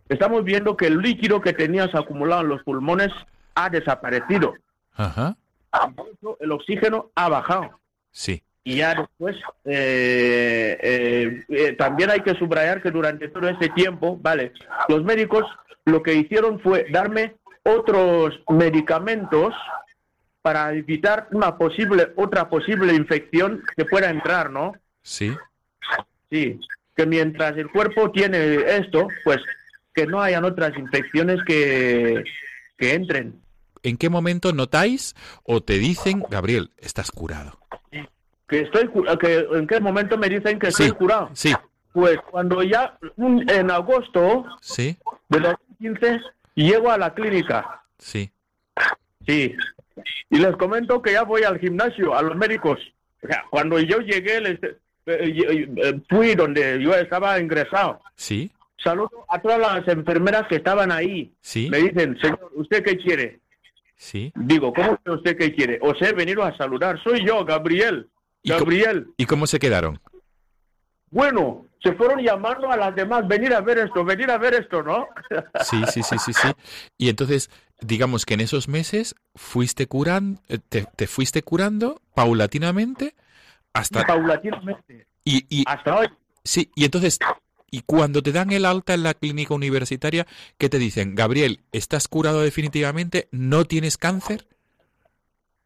[0.09, 3.11] estamos viendo que el líquido que tenías acumulado en los pulmones
[3.55, 4.55] ha desaparecido.
[4.95, 5.36] ajá,
[5.72, 7.78] eso El oxígeno ha bajado.
[8.11, 13.70] sí, Y ya después, eh, eh, eh, también hay que subrayar que durante todo este
[13.70, 14.52] tiempo, vale,
[14.88, 15.46] los médicos
[15.86, 19.54] lo que hicieron fue darme otros medicamentos
[20.42, 24.74] para evitar una posible, otra posible infección que pueda entrar, ¿no?
[25.00, 25.34] sí,
[26.30, 26.60] Sí,
[26.94, 29.38] que mientras el cuerpo tiene esto, pues
[29.94, 32.22] que no hayan otras infecciones que,
[32.76, 33.40] que entren.
[33.82, 37.58] ¿En qué momento notáis o te dicen, Gabriel, estás curado?
[38.49, 41.30] Que estoy, cu- que, ¿En qué momento me dicen que Sí, estoy curado?
[41.34, 41.53] sí,
[41.92, 44.96] Pues cuando ya en agosto sí,
[45.28, 46.20] de 2015
[46.55, 47.82] llego a la clínica.
[47.99, 48.30] sí,
[49.26, 49.55] Sí.
[50.30, 52.78] Y les comento que ya voy al gimnasio, a los médicos.
[53.22, 58.01] O sea, cuando yo llegué, les, eh, eh, eh, fui donde yo estaba ingresado.
[58.14, 58.51] sí,
[58.82, 61.32] Saludo a todas las enfermeras que estaban ahí.
[61.40, 63.40] sí, Me dicen, señor, ¿usted qué quiere?
[63.96, 64.32] sí.
[64.36, 65.78] Digo, ¿cómo que usted qué quiere?
[65.82, 67.03] Os he venido a saludar.
[67.03, 68.09] Soy yo, Gabriel.
[68.43, 69.07] ¿Y cómo- Gabriel.
[69.16, 70.01] ¿Y cómo se quedaron?
[71.11, 74.82] Bueno, se fueron llamando a las demás, venir a ver esto, venir a ver esto,
[74.82, 75.07] ¿no?
[75.64, 76.49] Sí, sí, sí, sí, sí.
[76.99, 83.14] Y entonces, digamos que en esos meses fuiste curando, te, te fuiste curando paulatinamente
[83.72, 85.07] hasta Paulatinamente.
[85.24, 86.09] y, y Hasta hoy.
[86.45, 87.18] sí, y entonces
[87.70, 90.26] y cuando te dan el alta en la clínica universitaria,
[90.59, 91.14] ¿qué te dicen?
[91.14, 93.28] Gabriel, ¿estás curado definitivamente?
[93.30, 94.47] ¿No tienes cáncer?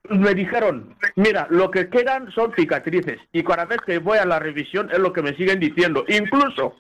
[0.09, 4.38] Me dijeron, mira, lo que quedan son cicatrices y cada vez que voy a la
[4.38, 6.05] revisión es lo que me siguen diciendo.
[6.09, 6.74] Incluso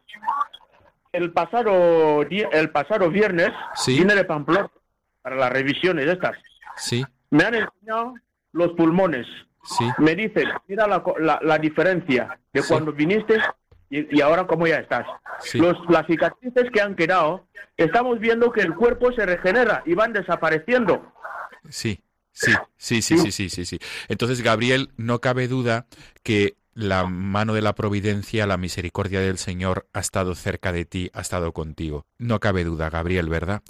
[1.12, 3.98] el pasado día, el pasado viernes Sí.
[3.98, 4.70] vine de Pamplona
[5.22, 6.36] para las revisiones estas.
[6.76, 8.14] Sí, Me han enseñado
[8.52, 9.26] los pulmones.
[9.64, 12.68] sí, Me dicen, mira la, la, la diferencia de Sí.
[12.68, 13.38] cuando viniste
[13.88, 15.06] y, y ahora cómo ya estás.
[15.40, 15.58] Sí.
[15.58, 17.46] Los, las cicatrices que han quedado,
[17.76, 21.12] estamos viendo que el cuerpo se regenera y van desapareciendo.
[21.68, 22.02] sí,
[22.32, 23.78] sí, sí, sí, sí, sí, sí, sí.
[24.08, 25.86] Entonces, Gabriel, no cabe duda
[26.22, 31.10] que la mano de la providencia, la misericordia del Señor ha estado cerca de ti,
[31.12, 32.06] ha estado contigo.
[32.18, 33.62] No cabe duda, Gabriel, ¿verdad?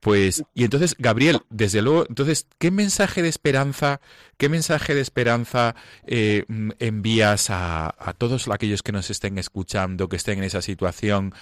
[0.00, 4.00] Pues, y entonces, Gabriel, desde luego, entonces, ¿qué mensaje de esperanza,
[4.36, 6.44] qué mensaje de esperanza eh,
[6.80, 11.34] envías a, a todos aquellos que nos estén escuchando, que estén en esa situación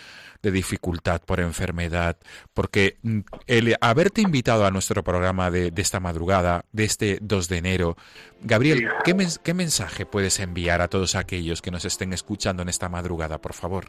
[0.43, 2.17] de dificultad por enfermedad?
[2.55, 7.49] Porque mm, el haberte invitado a nuestro programa de, de esta madrugada, de este 2
[7.49, 7.97] de enero,
[8.43, 12.69] Gabriel, ¿qué, mens- ¿qué mensaje puedes enviar a todos aquellos que nos estén escuchando en
[12.69, 13.87] esta madrugada, por favor?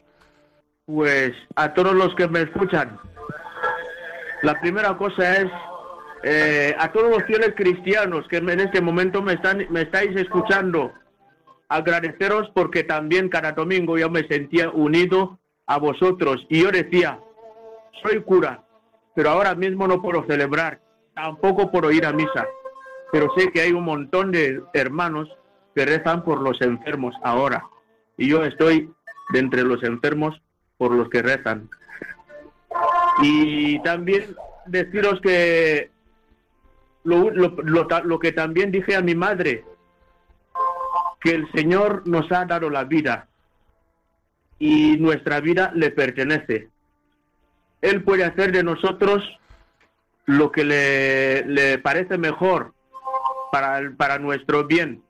[0.85, 2.97] Pues a todos los que me escuchan,
[4.41, 5.51] la primera cosa es
[6.23, 10.93] eh, a todos los fieles cristianos que en este momento me, están, me estáis escuchando,
[11.69, 16.45] agradeceros porque también cada domingo yo me sentía unido a vosotros.
[16.49, 17.19] Y yo decía,
[18.01, 18.63] soy cura,
[19.13, 20.79] pero ahora mismo no puedo celebrar,
[21.13, 22.47] tampoco puedo ir a misa,
[23.11, 25.29] pero sé que hay un montón de hermanos
[25.75, 27.65] que rezan por los enfermos ahora.
[28.17, 28.91] Y yo estoy
[29.29, 30.41] de entre los enfermos
[30.77, 31.69] por los que rezan.
[33.21, 35.91] Y también deciros que
[37.03, 39.63] lo, lo, lo, lo que también dije a mi madre,
[41.19, 43.27] que el Señor nos ha dado la vida
[44.59, 46.69] y nuestra vida le pertenece.
[47.81, 49.23] Él puede hacer de nosotros
[50.25, 52.73] lo que le, le parece mejor
[53.51, 55.03] para, el- para nuestro bien.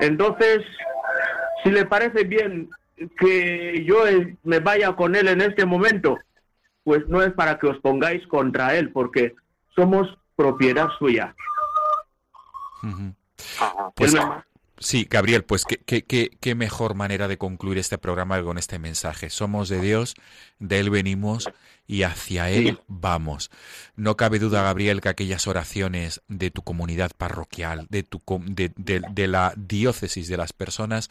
[0.00, 0.62] Entonces,
[1.64, 2.70] si le parece bien
[3.18, 6.16] que yo eh, me vaya con él en este momento,
[6.84, 9.34] pues no es para que os pongáis contra él, porque
[9.74, 11.34] somos propiedad suya.
[13.94, 14.44] Pues Él me-
[14.78, 18.58] sí, Gabriel, pues qué, qué, qué, qué mejor manera de concluir este programa que con
[18.58, 19.30] este mensaje.
[19.30, 20.14] Somos de Dios,
[20.58, 21.48] de Él venimos
[21.86, 23.50] y hacia Él vamos.
[23.94, 29.26] No cabe duda, Gabriel, que aquellas oraciones de tu comunidad parroquial, de, tu, de- de
[29.28, 31.10] la diócesis, de las personas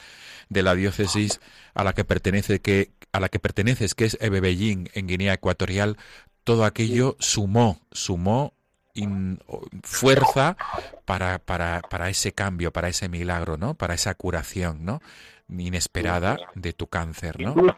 [0.49, 1.39] de la diócesis
[1.74, 5.97] a la que pertenece que a la que perteneces, que es Ebebellín en Guinea Ecuatorial,
[6.43, 8.53] todo aquello sumó, sumó
[8.95, 9.39] in-
[9.83, 10.57] fuerza
[11.05, 13.75] para, para, para ese cambio, para ese milagro, ¿no?
[13.75, 15.01] Para esa curación, ¿no?
[15.49, 17.51] Inesperada de tu cáncer, ¿no?
[17.51, 17.77] incluso,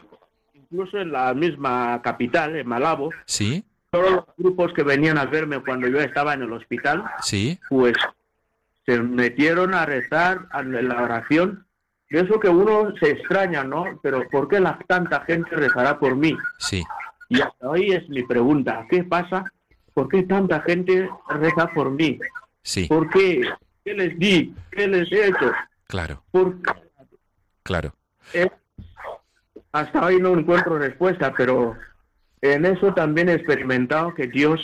[0.54, 5.60] incluso en la misma capital, en Malabo, Sí, todos los grupos que venían a verme
[5.60, 7.94] cuando yo estaba en el hospital, sí, pues
[8.86, 11.66] se metieron a rezar a la oración.
[12.10, 13.84] De eso que uno se extraña, ¿no?
[14.02, 16.34] Pero ¿por qué la, tanta gente rezará por mí?
[16.58, 16.82] sí,
[17.28, 18.86] Y hasta hoy es mi pregunta.
[18.88, 19.44] ¿Qué pasa?
[19.98, 22.20] ¿Por qué tanta gente reza por mí?
[22.62, 23.42] sí, ¿Por qué?
[23.84, 24.54] ¿Qué les di?
[24.70, 25.50] ¿Qué les he hecho?
[25.88, 26.70] claro, ¿Por qué?
[27.64, 27.92] claro.
[28.32, 28.48] Eh,
[29.72, 31.76] hasta hoy no encuentro respuesta, pero
[32.42, 34.60] en eso también he experimentado que Dios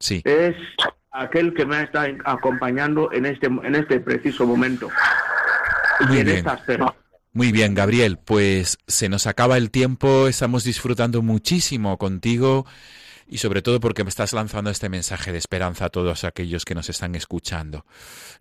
[0.00, 0.56] Sí, es
[1.12, 4.90] aquel que me está acompañando en este en este preciso momento.
[6.08, 6.38] Muy y en bien.
[6.38, 6.62] estas.
[7.32, 12.66] Muy bien, Gabriel, pues se nos acaba el tiempo, estamos disfrutando muchísimo contigo
[13.26, 16.74] y sobre todo porque me estás lanzando este mensaje de esperanza a todos aquellos que
[16.74, 17.84] nos están escuchando.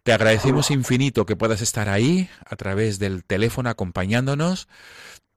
[0.04, 4.68] Te agradecemos infinito que puedas estar ahí a través del teléfono acompañándonos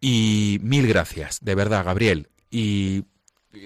[0.01, 2.28] y mil gracias, de verdad, Gabriel.
[2.51, 3.05] Y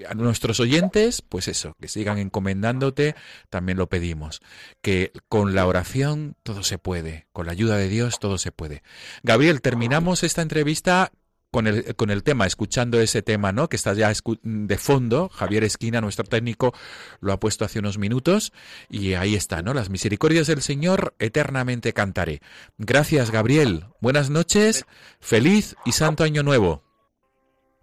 [0.07, 3.15] a nuestros oyentes, pues eso, que sigan encomendándote,
[3.49, 4.41] también lo pedimos.
[4.81, 8.83] Que con la oración todo se puede, con la ayuda de Dios todo se puede.
[9.23, 11.11] Gabriel, terminamos esta entrevista
[11.51, 13.67] con el, con el tema, escuchando ese tema, ¿no?
[13.69, 14.11] Que está ya
[14.43, 15.29] de fondo.
[15.29, 16.73] Javier Esquina, nuestro técnico,
[17.19, 18.53] lo ha puesto hace unos minutos.
[18.89, 19.73] Y ahí está, ¿no?
[19.73, 22.41] Las misericordias del Señor eternamente cantaré.
[22.77, 23.85] Gracias, Gabriel.
[23.99, 24.85] Buenas noches.
[25.19, 26.83] Feliz y santo año nuevo.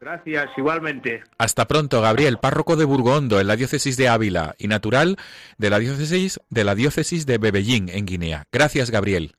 [0.00, 1.24] Gracias, igualmente.
[1.38, 5.16] Hasta pronto, Gabriel, párroco de Burgondo, en la diócesis de Ávila, y natural
[5.58, 8.44] de la diócesis de la diócesis de Bebellín, en Guinea.
[8.52, 9.34] Gracias, Gabriel.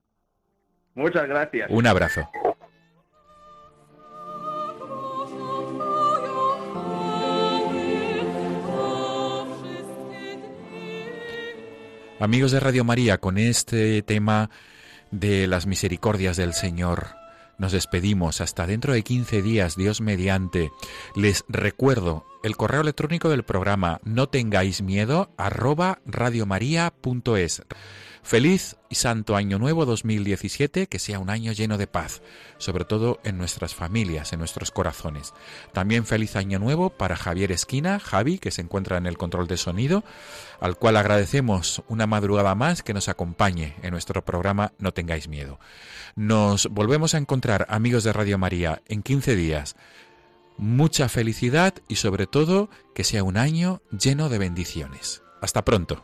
[0.95, 1.69] Muchas gracias.
[1.71, 2.30] Un abrazo.
[12.20, 14.49] Amigos de Radio María, con este tema
[15.09, 17.07] de las misericordias del Señor,
[17.57, 20.70] nos despedimos hasta dentro de 15 días, Dios mediante.
[21.15, 27.63] Les recuerdo el correo electrónico del programa no tengáis miedo arroba radiomaria.es.
[28.24, 32.22] Feliz y santo año nuevo 2017, que sea un año lleno de paz,
[32.57, 35.34] sobre todo en nuestras familias, en nuestros corazones.
[35.74, 39.57] También feliz año nuevo para Javier Esquina, Javi, que se encuentra en el control de
[39.57, 40.03] sonido,
[40.59, 45.59] al cual agradecemos una madrugada más que nos acompañe en nuestro programa No tengáis miedo.
[46.15, 49.76] Nos volvemos a encontrar, amigos de Radio María, en 15 días.
[50.57, 55.24] Mucha felicidad y sobre todo que sea un año lleno de bendiciones.
[55.41, 56.03] Hasta pronto.